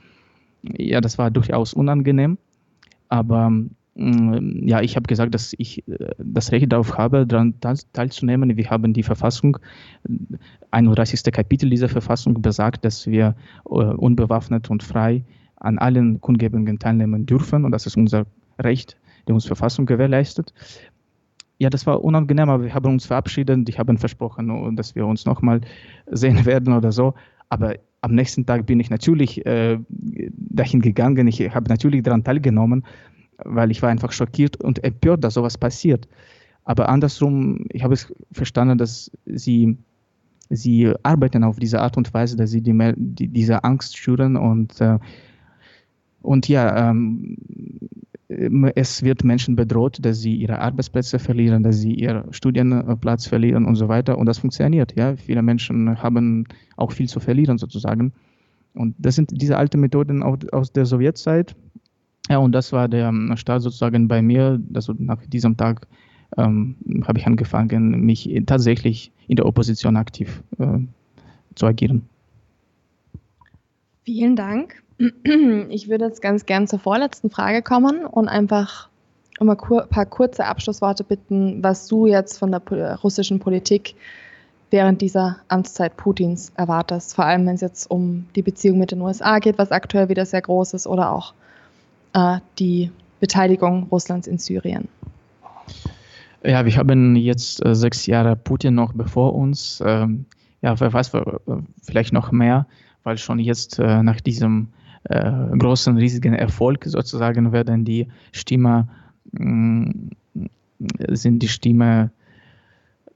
Ja, 0.62 1.02
das 1.02 1.18
war 1.18 1.30
durchaus 1.30 1.74
unangenehm. 1.74 2.38
Aber 3.10 3.50
mm, 3.50 3.70
ja, 3.98 4.80
ich 4.80 4.94
habe 4.94 5.08
gesagt, 5.08 5.34
dass 5.34 5.54
ich 5.58 5.86
äh, 5.88 6.14
das 6.18 6.52
Recht 6.52 6.72
darauf 6.72 6.96
habe, 6.96 7.26
daran 7.26 7.54
teilzunehmen. 7.92 8.56
Wir 8.56 8.70
haben 8.70 8.92
die 8.92 9.02
Verfassung, 9.02 9.58
31. 10.70 11.32
Kapitel 11.32 11.68
dieser 11.68 11.88
Verfassung 11.88 12.40
besagt, 12.40 12.84
dass 12.84 13.08
wir 13.08 13.34
äh, 13.66 13.70
unbewaffnet 13.70 14.70
und 14.70 14.84
frei 14.84 15.24
an 15.56 15.78
allen 15.78 16.20
Kundgebungen 16.20 16.78
teilnehmen 16.78 17.26
dürfen. 17.26 17.64
Und 17.64 17.72
das 17.72 17.86
ist 17.86 17.96
unser 17.96 18.26
Recht, 18.60 18.96
die 19.26 19.32
uns 19.32 19.46
Verfassung 19.46 19.84
gewährleistet. 19.84 20.54
Ja, 21.58 21.68
das 21.68 21.84
war 21.84 22.04
unangenehm, 22.04 22.48
aber 22.50 22.62
wir 22.62 22.74
haben 22.74 22.92
uns 22.92 23.06
verabschiedet. 23.06 23.68
Ich 23.68 23.80
habe 23.80 23.98
versprochen, 23.98 24.76
dass 24.76 24.94
wir 24.94 25.06
uns 25.06 25.26
nochmal 25.26 25.60
sehen 26.06 26.44
werden 26.46 26.72
oder 26.72 26.92
so. 26.92 27.14
Aber 27.48 27.74
am 28.00 28.14
nächsten 28.14 28.46
Tag 28.46 28.66
bin 28.66 28.78
ich 28.78 28.90
natürlich 28.90 29.44
äh, 29.44 29.80
dahin 29.88 30.80
gegangen. 30.82 31.26
Ich 31.26 31.52
habe 31.52 31.68
natürlich 31.68 32.04
daran 32.04 32.22
teilgenommen, 32.22 32.84
weil 33.44 33.70
ich 33.70 33.82
war 33.82 33.90
einfach 33.90 34.12
schockiert 34.12 34.62
und 34.62 34.82
empört, 34.84 35.24
dass 35.24 35.34
sowas 35.34 35.58
passiert. 35.58 36.08
Aber 36.64 36.88
andersrum, 36.88 37.64
ich 37.70 37.82
habe 37.82 37.94
es 37.94 38.12
verstanden, 38.32 38.78
dass 38.78 39.10
sie, 39.24 39.78
sie 40.50 40.92
arbeiten 41.02 41.44
auf 41.44 41.58
diese 41.58 41.80
Art 41.80 41.96
und 41.96 42.12
Weise, 42.12 42.36
dass 42.36 42.50
sie 42.50 42.60
die, 42.60 42.76
die 42.96 43.28
diese 43.28 43.64
Angst 43.64 43.96
schüren 43.96 44.36
und, 44.36 44.80
äh, 44.80 44.98
und 46.20 46.48
ja, 46.48 46.90
ähm, 46.90 47.36
es 48.28 49.02
wird 49.02 49.24
Menschen 49.24 49.56
bedroht, 49.56 49.98
dass 50.02 50.20
sie 50.20 50.34
ihre 50.34 50.58
Arbeitsplätze 50.58 51.18
verlieren, 51.18 51.62
dass 51.62 51.78
sie 51.78 51.94
ihren 51.94 52.30
Studienplatz 52.32 53.26
verlieren 53.26 53.64
und 53.64 53.76
so 53.76 53.88
weiter. 53.88 54.18
Und 54.18 54.26
das 54.26 54.38
funktioniert. 54.38 54.94
Ja, 54.96 55.16
viele 55.16 55.40
Menschen 55.40 56.02
haben 56.02 56.44
auch 56.76 56.92
viel 56.92 57.08
zu 57.08 57.20
verlieren 57.20 57.56
sozusagen. 57.56 58.12
Und 58.74 58.94
das 58.98 59.14
sind 59.14 59.30
diese 59.32 59.56
alten 59.56 59.80
Methoden 59.80 60.22
aus 60.22 60.72
der 60.72 60.84
Sowjetzeit. 60.84 61.56
Ja, 62.28 62.38
und 62.38 62.52
das 62.52 62.72
war 62.72 62.88
der 62.88 63.08
ähm, 63.08 63.34
Start 63.36 63.62
sozusagen 63.62 64.08
bei 64.08 64.22
mir. 64.22 64.60
Also 64.74 64.94
nach 64.98 65.24
diesem 65.26 65.56
Tag 65.56 65.86
ähm, 66.36 66.76
habe 67.06 67.18
ich 67.18 67.26
angefangen, 67.26 68.00
mich 68.00 68.30
tatsächlich 68.46 69.12
in 69.28 69.36
der 69.36 69.46
Opposition 69.46 69.96
aktiv 69.96 70.42
äh, 70.58 70.78
zu 71.54 71.66
agieren. 71.66 72.02
Vielen 74.04 74.36
Dank. 74.36 74.82
Ich 75.70 75.88
würde 75.88 76.06
jetzt 76.06 76.22
ganz 76.22 76.44
gern 76.44 76.66
zur 76.66 76.80
vorletzten 76.80 77.30
Frage 77.30 77.62
kommen 77.62 78.04
und 78.04 78.26
einfach 78.26 78.88
um 79.38 79.48
ein 79.48 79.56
paar 79.56 80.06
kurze 80.06 80.44
Abschlussworte 80.44 81.04
bitten, 81.04 81.62
was 81.62 81.86
du 81.86 82.06
jetzt 82.06 82.38
von 82.38 82.50
der 82.50 82.98
russischen 83.02 83.38
Politik 83.38 83.94
während 84.70 85.00
dieser 85.00 85.36
Amtszeit 85.48 85.96
Putins 85.96 86.52
erwartest, 86.56 87.14
vor 87.14 87.24
allem 87.24 87.46
wenn 87.46 87.54
es 87.54 87.60
jetzt 87.60 87.90
um 87.90 88.26
die 88.34 88.42
Beziehung 88.42 88.78
mit 88.78 88.90
den 88.90 89.00
USA 89.00 89.38
geht, 89.38 89.58
was 89.58 89.70
aktuell 89.70 90.08
wieder 90.08 90.26
sehr 90.26 90.42
groß 90.42 90.74
ist, 90.74 90.86
oder 90.86 91.12
auch 91.12 91.32
äh, 92.12 92.38
die 92.58 92.90
Beteiligung 93.20 93.84
Russlands 93.90 94.26
in 94.26 94.38
Syrien. 94.38 94.88
Ja, 96.44 96.64
wir 96.64 96.76
haben 96.76 97.16
jetzt 97.16 97.64
äh, 97.64 97.74
sechs 97.74 98.06
Jahre 98.06 98.36
Putin 98.36 98.74
noch 98.74 98.92
bevor 98.92 99.34
uns. 99.34 99.82
Ähm, 99.84 100.24
ja, 100.62 100.78
wer 100.78 100.92
weiß, 100.92 101.12
vielleicht 101.82 102.12
noch 102.12 102.32
mehr, 102.32 102.66
weil 103.04 103.18
schon 103.18 103.38
jetzt 103.38 103.78
äh, 103.78 104.02
nach 104.02 104.20
diesem 104.20 104.68
äh, 105.04 105.30
großen, 105.58 105.96
riesigen 105.96 106.34
Erfolg 106.34 106.84
sozusagen 106.84 107.52
werden 107.52 107.84
die 107.84 108.08
Stimme, 108.32 108.88
mh, 109.32 109.92
mm, 110.34 110.48
sind 111.10 111.42
die 111.42 111.48
Stimme 111.48 112.10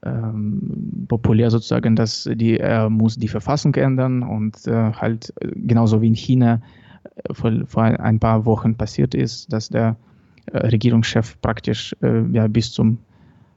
ähm, 0.03 1.05
populär 1.07 1.49
sozusagen, 1.49 1.95
dass 1.95 2.29
die, 2.33 2.59
er 2.59 2.89
muss 2.89 3.15
die 3.15 3.29
Verfassung 3.29 3.73
ändern 3.75 4.21
und 4.23 4.67
äh, 4.67 4.91
halt 4.91 5.33
genauso 5.55 6.01
wie 6.01 6.07
in 6.07 6.15
China 6.15 6.55
äh, 6.55 6.59
vor, 7.31 7.51
vor 7.65 7.83
ein 7.83 8.19
paar 8.19 8.45
Wochen 8.45 8.75
passiert 8.75 9.15
ist, 9.15 9.51
dass 9.51 9.69
der 9.69 9.95
äh, 10.51 10.57
Regierungschef 10.57 11.39
praktisch 11.41 11.95
äh, 12.01 12.23
ja, 12.31 12.47
bis 12.47 12.71
zum 12.71 12.99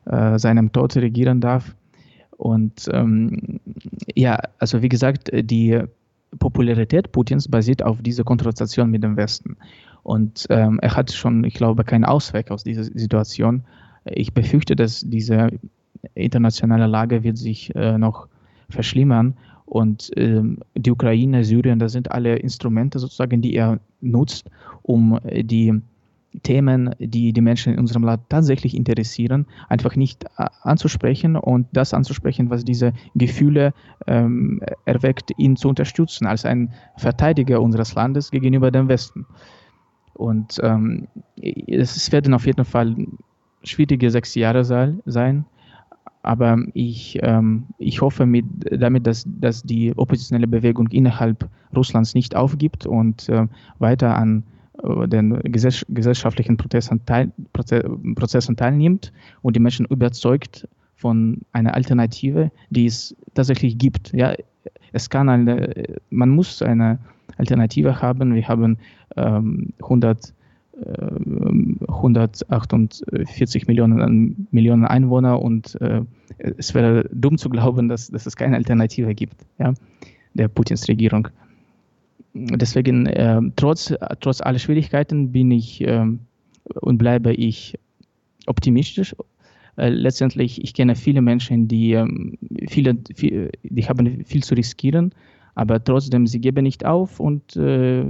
äh, 0.06 0.38
seinem 0.38 0.72
Tod 0.72 0.96
regieren 0.96 1.40
darf. 1.40 1.74
Und 2.37 2.88
ähm, 2.92 3.61
ja, 4.14 4.38
also 4.59 4.82
wie 4.82 4.88
gesagt, 4.88 5.30
die 5.32 5.82
Popularität 6.38 7.12
Putins 7.12 7.48
basiert 7.48 7.82
auf 7.82 8.02
dieser 8.02 8.24
Konfrontation 8.24 8.90
mit 8.90 9.02
dem 9.02 9.16
Westen. 9.16 9.56
Und 10.02 10.46
ähm, 10.50 10.78
er 10.82 10.94
hat 10.94 11.11
schon, 11.12 11.44
ich 11.44 11.54
glaube, 11.54 11.82
keinen 11.85 12.04
Ausweg 12.04 12.50
aus 12.50 12.62
dieser 12.62 12.85
Situation. 12.85 13.64
Ich 14.04 14.32
befürchte, 14.35 14.76
dass 14.76 15.00
diese 15.00 15.48
internationale 16.14 16.87
Lage 16.87 17.24
wird 17.24 17.38
sich 17.38 17.74
äh, 17.74 17.98
noch 17.98 18.28
verschlimmern 18.68 19.35
und 19.66 20.11
ähm, 20.16 20.61
die 20.74 20.92
Ukraine, 20.92 21.44
Syrien, 21.44 21.79
das 21.79 21.92
sind 21.92 22.12
alle 22.12 22.37
Instrumente 22.37 22.98
sozusagen, 22.98 23.42
die 23.42 23.55
er 23.55 23.81
nutzt, 24.00 24.48
um 24.83 25.18
äh, 25.24 25.42
die 25.42 25.81
Themen, 26.42 26.94
die 26.98 27.33
die 27.33 27.40
Menschen 27.40 27.72
in 27.72 27.79
unserem 27.79 28.05
Land 28.05 28.22
tatsächlich 28.29 28.76
interessieren, 28.76 29.46
einfach 29.68 29.96
nicht 29.96 30.24
äh, 30.38 30.46
anzusprechen 30.62 31.37
und 31.37 31.66
das 31.72 31.94
anzusprechen, 31.94 32.50
was 32.50 32.64
diese 32.64 32.92
Gefühle 33.14 33.72
ähm, 34.07 34.61
erweckt, 34.85 35.33
ihn 35.37 35.57
zu 35.57 35.68
unterstützen 35.68 36.26
als 36.26 36.44
ein 36.44 36.72
Verteidiger 36.96 37.61
unseres 37.61 37.94
Landes 37.94 38.31
gegenüber 38.31 38.70
dem 38.70 38.88
Westen. 38.88 39.26
Und 40.14 40.61
ähm, 40.62 41.09
es 41.66 42.11
werden 42.12 42.35
auf 42.35 42.46
jeden 42.46 42.64
Fall 42.64 42.94
schwierige 43.62 44.11
sechs 44.11 44.35
Jahre 44.35 44.64
sein. 44.64 45.44
Aber 46.27 46.59
ich, 46.75 47.21
ähm, 47.23 47.67
ich 47.79 48.01
hoffe 48.01 48.27
mit, 48.27 48.45
damit, 48.71 49.07
dass, 49.07 49.25
dass 49.27 49.62
die 49.62 49.97
oppositionelle 49.97 50.49
Bewegung 50.49 50.89
innerhalb 50.89 51.49
Russlands 51.75 52.15
nicht 52.15 52.35
aufgibt 52.35 52.85
und 52.85 53.29
äh, 53.29 53.47
weiter 53.79 54.17
an 54.17 54.43
äh, 54.83 55.07
den 55.07 55.39
gesellschaftlichen 55.45 56.57
Prozessen, 56.57 57.07
teil, 57.07 57.31
Prozessen 58.17 58.57
teilnimmt 58.57 59.12
und 59.43 59.55
die 59.55 59.61
Menschen 59.61 59.87
überzeugt 59.87 60.69
von 60.97 61.43
einer 61.53 61.75
Alternative, 61.75 62.51
die 62.71 62.87
es 62.87 63.15
tatsächlich 63.35 63.79
gibt. 63.79 64.12
Ja, 64.12 64.35
es 64.93 65.09
kann 65.09 65.29
eine, 65.29 66.01
man 66.11 66.31
muss 66.31 66.61
eine 66.61 66.99
Alternative 67.37 68.03
haben. 68.03 68.35
Wir 68.35 68.49
haben 68.49 68.79
ähm, 69.17 69.75
100, 69.81 70.29
äh, 70.29 70.33
148 70.79 73.67
Millionen, 73.67 74.47
Millionen 74.51 74.85
Einwohner 74.85 75.41
und 75.41 75.81
äh, 75.81 76.03
es 76.39 76.75
wäre 76.75 77.09
dumm 77.12 77.39
zu 77.39 77.49
glauben, 77.49 77.89
dass, 77.89 78.09
dass 78.09 78.27
es 78.27 78.37
keine 78.37 78.57
Alternative 78.57 79.15
gibt, 79.15 79.47
ja, 79.59 79.73
der 80.35 80.49
Putins 80.49 80.87
Regierung 80.89 81.29
deswegen, 82.37 83.07
äh, 83.07 83.41
trotz, 83.57 83.95
trotz 84.21 84.41
aller 84.41 84.59
Schwierigkeiten 84.59 85.33
bin 85.33 85.51
ich 85.51 85.81
äh, 85.83 86.07
und 86.81 86.99
bleibe 86.99 87.33
ich 87.33 87.79
optimistisch. 88.47 89.15
Äh, 89.77 89.91
letztendlich, 89.91 90.62
ich 90.62 90.75
kenne 90.75 90.95
viele 90.95 91.23
Menschen, 91.23 91.69
die, 91.69 91.93
ähm, 91.93 92.39
viele, 92.69 92.97
viel, 93.15 93.51
die 93.62 93.89
haben 93.89 94.25
viel 94.25 94.43
zu 94.43 94.55
riskieren, 94.55 95.15
aber 95.55 95.83
trotzdem, 95.83 96.27
sie 96.27 96.41
geben 96.41 96.65
nicht 96.65 96.85
auf 96.85 97.21
und 97.21 97.57
äh, 97.57 98.05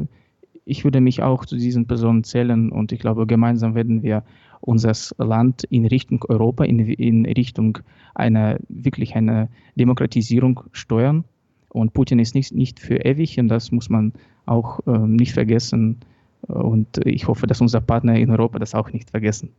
ich 0.67 0.85
würde 0.85 1.01
mich 1.01 1.23
auch 1.23 1.47
zu 1.47 1.57
diesen 1.57 1.87
Personen 1.87 2.25
zählen 2.25 2.71
und 2.71 2.93
ich 2.93 2.99
glaube, 2.99 3.27
gemeinsam 3.27 3.75
werden 3.75 4.03
wir 4.03 4.25
unser 4.61 4.93
Land 5.17 5.65
in 5.65 5.87
Richtung 5.87 6.25
Europa, 6.29 6.65
in, 6.65 6.81
in 6.81 7.25
Richtung 7.25 7.79
einer 8.15 8.59
wirklich 8.69 9.15
einer 9.15 9.49
Demokratisierung 9.77 10.65
steuern. 10.73 11.25
Und 11.69 11.93
Putin 11.93 12.19
ist 12.19 12.35
nicht, 12.35 12.53
nicht 12.53 12.81
für 12.81 12.97
ewig 13.05 13.39
und 13.39 13.49
das 13.49 13.71
muss 13.71 13.89
man 13.89 14.13
auch 14.45 14.81
äh, 14.87 14.99
nicht 14.99 15.33
vergessen. 15.33 16.01
Und 16.43 16.99
ich 17.07 17.29
hoffe, 17.29 17.47
dass 17.47 17.61
unsere 17.61 17.83
Partner 17.83 18.17
in 18.17 18.31
Europa 18.31 18.59
das 18.59 18.75
auch 18.75 18.93
nicht 18.93 19.11
vergessen. 19.11 19.53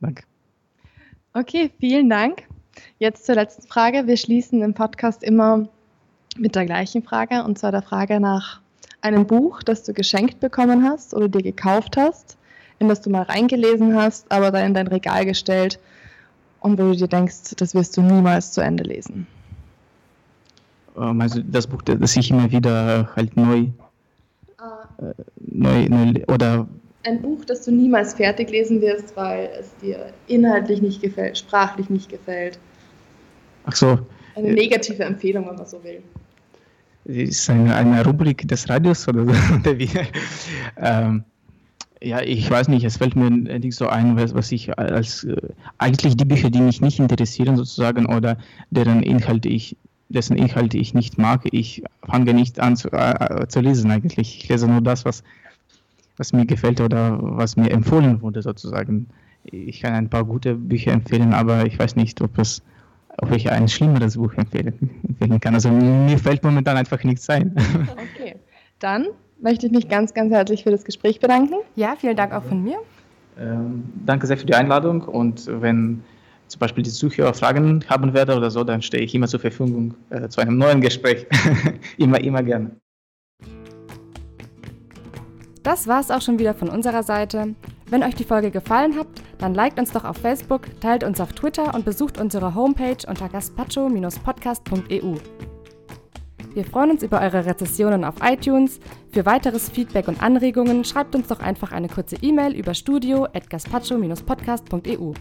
Danke. 0.00 0.24
Okay, 1.34 1.70
vielen 1.78 2.08
Dank. 2.08 2.44
Jetzt 2.98 3.26
zur 3.26 3.34
letzten 3.34 3.66
Frage. 3.66 4.06
Wir 4.06 4.16
schließen 4.16 4.62
im 4.62 4.72
Podcast 4.72 5.22
immer 5.22 5.68
mit 6.38 6.54
der 6.54 6.64
gleichen 6.64 7.02
Frage, 7.02 7.44
und 7.44 7.58
zwar 7.58 7.70
der 7.70 7.82
Frage 7.82 8.18
nach 8.18 8.63
einem 9.04 9.26
Buch, 9.26 9.62
das 9.62 9.82
du 9.82 9.92
geschenkt 9.92 10.40
bekommen 10.40 10.82
hast 10.82 11.14
oder 11.14 11.28
dir 11.28 11.42
gekauft 11.42 11.96
hast, 11.96 12.38
in 12.78 12.88
das 12.88 13.02
du 13.02 13.10
mal 13.10 13.22
reingelesen 13.22 13.94
hast, 13.94 14.30
aber 14.32 14.50
dann 14.50 14.66
in 14.66 14.74
dein 14.74 14.86
Regal 14.86 15.26
gestellt 15.26 15.78
und 16.60 16.78
wo 16.78 16.84
du 16.84 16.96
dir 16.96 17.08
denkst, 17.08 17.54
das 17.58 17.74
wirst 17.74 17.96
du 17.96 18.02
niemals 18.02 18.52
zu 18.52 18.62
Ende 18.62 18.84
lesen. 18.84 19.26
Ähm, 20.96 21.20
also 21.20 21.40
das 21.42 21.66
Buch, 21.66 21.82
das 21.82 22.16
ich 22.16 22.30
immer 22.30 22.50
wieder 22.50 23.10
halt 23.14 23.36
neu, 23.36 23.66
äh, 24.98 25.14
neu, 25.38 25.88
neu 25.88 26.24
oder 26.28 26.66
ein 27.06 27.20
Buch, 27.20 27.44
das 27.44 27.66
du 27.66 27.70
niemals 27.70 28.14
fertig 28.14 28.50
lesen 28.50 28.80
wirst, 28.80 29.14
weil 29.14 29.50
es 29.60 29.76
dir 29.76 30.14
inhaltlich 30.26 30.80
nicht 30.80 31.02
gefällt, 31.02 31.36
sprachlich 31.36 31.90
nicht 31.90 32.08
gefällt. 32.08 32.58
Ach 33.66 33.76
so. 33.76 33.98
Eine 34.34 34.54
negative 34.54 35.04
Empfehlung, 35.04 35.46
wenn 35.46 35.56
man 35.56 35.66
so 35.66 35.84
will. 35.84 36.02
Ist 37.04 37.50
eine, 37.50 37.74
eine 37.74 38.04
Rubrik 38.04 38.48
des 38.48 38.68
Radios 38.68 39.06
oder, 39.08 39.22
oder 39.54 39.78
wie? 39.78 39.90
ähm, 40.76 41.24
ja, 42.00 42.20
ich 42.20 42.50
weiß 42.50 42.68
nicht, 42.68 42.84
es 42.84 42.96
fällt 42.96 43.16
mir 43.16 43.30
nicht 43.30 43.76
so 43.76 43.88
ein, 43.88 44.16
was, 44.16 44.34
was 44.34 44.52
ich 44.52 44.78
als 44.78 45.24
äh, 45.24 45.36
eigentlich 45.78 46.16
die 46.16 46.24
Bücher, 46.24 46.50
die 46.50 46.60
mich 46.60 46.80
nicht 46.80 46.98
interessieren 46.98 47.56
sozusagen 47.56 48.06
oder 48.06 48.36
deren 48.70 49.02
Inhalte 49.02 49.48
ich 49.48 49.76
dessen 50.08 50.36
Inhalte 50.36 50.78
ich 50.78 50.94
nicht 50.94 51.18
mag, 51.18 51.42
ich 51.52 51.82
fange 52.06 52.34
nicht 52.34 52.60
an 52.60 52.76
zu, 52.76 52.90
äh, 52.92 53.46
zu 53.48 53.60
lesen 53.60 53.90
eigentlich. 53.90 54.38
Ich 54.38 54.48
lese 54.48 54.68
nur 54.68 54.80
das, 54.80 55.04
was, 55.04 55.22
was 56.16 56.32
mir 56.32 56.46
gefällt 56.46 56.80
oder 56.80 57.18
was 57.20 57.56
mir 57.56 57.70
empfohlen 57.70 58.22
wurde 58.22 58.42
sozusagen. 58.42 59.08
Ich 59.44 59.80
kann 59.80 59.94
ein 59.94 60.08
paar 60.08 60.24
gute 60.24 60.54
Bücher 60.54 60.92
empfehlen, 60.92 61.34
aber 61.34 61.66
ich 61.66 61.78
weiß 61.78 61.96
nicht, 61.96 62.20
ob 62.20 62.38
es 62.38 62.62
ob 63.18 63.32
ich 63.32 63.50
ein 63.50 63.68
schlimmeres 63.68 64.16
Buch 64.16 64.32
empfehlen, 64.34 64.74
kann. 65.40 65.54
Also 65.54 65.70
mir 65.70 66.18
fällt 66.18 66.42
momentan 66.42 66.76
einfach 66.76 67.02
nichts 67.04 67.28
ein. 67.30 67.54
Okay, 68.16 68.36
dann 68.78 69.06
möchte 69.40 69.66
ich 69.66 69.72
mich 69.72 69.88
ganz, 69.88 70.14
ganz 70.14 70.32
herzlich 70.32 70.62
für 70.62 70.70
das 70.70 70.84
Gespräch 70.84 71.20
bedanken. 71.20 71.54
Ja, 71.74 71.96
vielen 71.98 72.16
Dank 72.16 72.32
auch 72.32 72.42
von 72.42 72.62
mir. 72.62 72.78
Ähm, 73.38 73.84
danke 74.06 74.26
sehr 74.26 74.36
für 74.36 74.46
die 74.46 74.54
Einladung 74.54 75.02
und 75.02 75.46
wenn 75.48 76.02
zum 76.48 76.60
Beispiel 76.60 76.84
die 76.84 76.90
Zuhörer 76.90 77.34
Fragen 77.34 77.84
haben 77.88 78.14
werde 78.14 78.36
oder 78.36 78.50
so, 78.50 78.64
dann 78.64 78.82
stehe 78.82 79.02
ich 79.02 79.14
immer 79.14 79.26
zur 79.26 79.40
Verfügung 79.40 79.94
äh, 80.10 80.28
zu 80.28 80.40
einem 80.40 80.56
neuen 80.58 80.80
Gespräch. 80.80 81.26
immer, 81.98 82.20
immer 82.20 82.42
gerne. 82.42 82.70
Das 85.62 85.88
war 85.88 86.00
es 86.00 86.10
auch 86.10 86.20
schon 86.20 86.38
wieder 86.38 86.54
von 86.54 86.68
unserer 86.68 87.02
Seite. 87.02 87.54
Wenn 87.94 88.02
euch 88.02 88.16
die 88.16 88.24
Folge 88.24 88.50
gefallen 88.50 88.96
hat, 88.96 89.06
dann 89.38 89.54
liked 89.54 89.78
uns 89.78 89.92
doch 89.92 90.04
auf 90.04 90.16
Facebook, 90.16 90.62
teilt 90.80 91.04
uns 91.04 91.20
auf 91.20 91.32
Twitter 91.32 91.72
und 91.76 91.84
besucht 91.84 92.18
unsere 92.18 92.56
Homepage 92.56 92.96
unter 93.06 93.28
gaspacho-podcast.eu. 93.28 95.14
Wir 96.54 96.64
freuen 96.64 96.90
uns 96.90 97.04
über 97.04 97.20
eure 97.20 97.46
Rezessionen 97.46 98.04
auf 98.04 98.16
iTunes. 98.20 98.80
Für 99.12 99.24
weiteres 99.26 99.68
Feedback 99.68 100.08
und 100.08 100.20
Anregungen 100.20 100.84
schreibt 100.84 101.14
uns 101.14 101.28
doch 101.28 101.38
einfach 101.38 101.70
eine 101.70 101.86
kurze 101.86 102.16
E-Mail 102.16 102.56
über 102.56 102.74
studio@gaspacho-podcast.eu. 102.74 105.12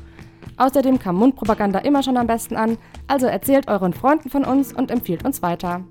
Außerdem 0.58 0.98
kam 0.98 1.18
Mundpropaganda 1.18 1.78
immer 1.78 2.02
schon 2.02 2.18
am 2.18 2.26
besten 2.26 2.56
an, 2.56 2.80
also 3.06 3.28
erzählt 3.28 3.68
euren 3.68 3.94
Freunden 3.94 4.32
von 4.32 4.46
uns 4.46 4.74
und 4.74 4.90
empfiehlt 4.90 5.24
uns 5.24 5.44
weiter. 5.44 5.84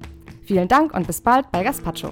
Vielen 0.43 0.67
Dank 0.67 0.95
und 0.95 1.07
bis 1.07 1.21
bald 1.21 1.53
bei 1.53 1.63
Gaspacho. 1.63 2.11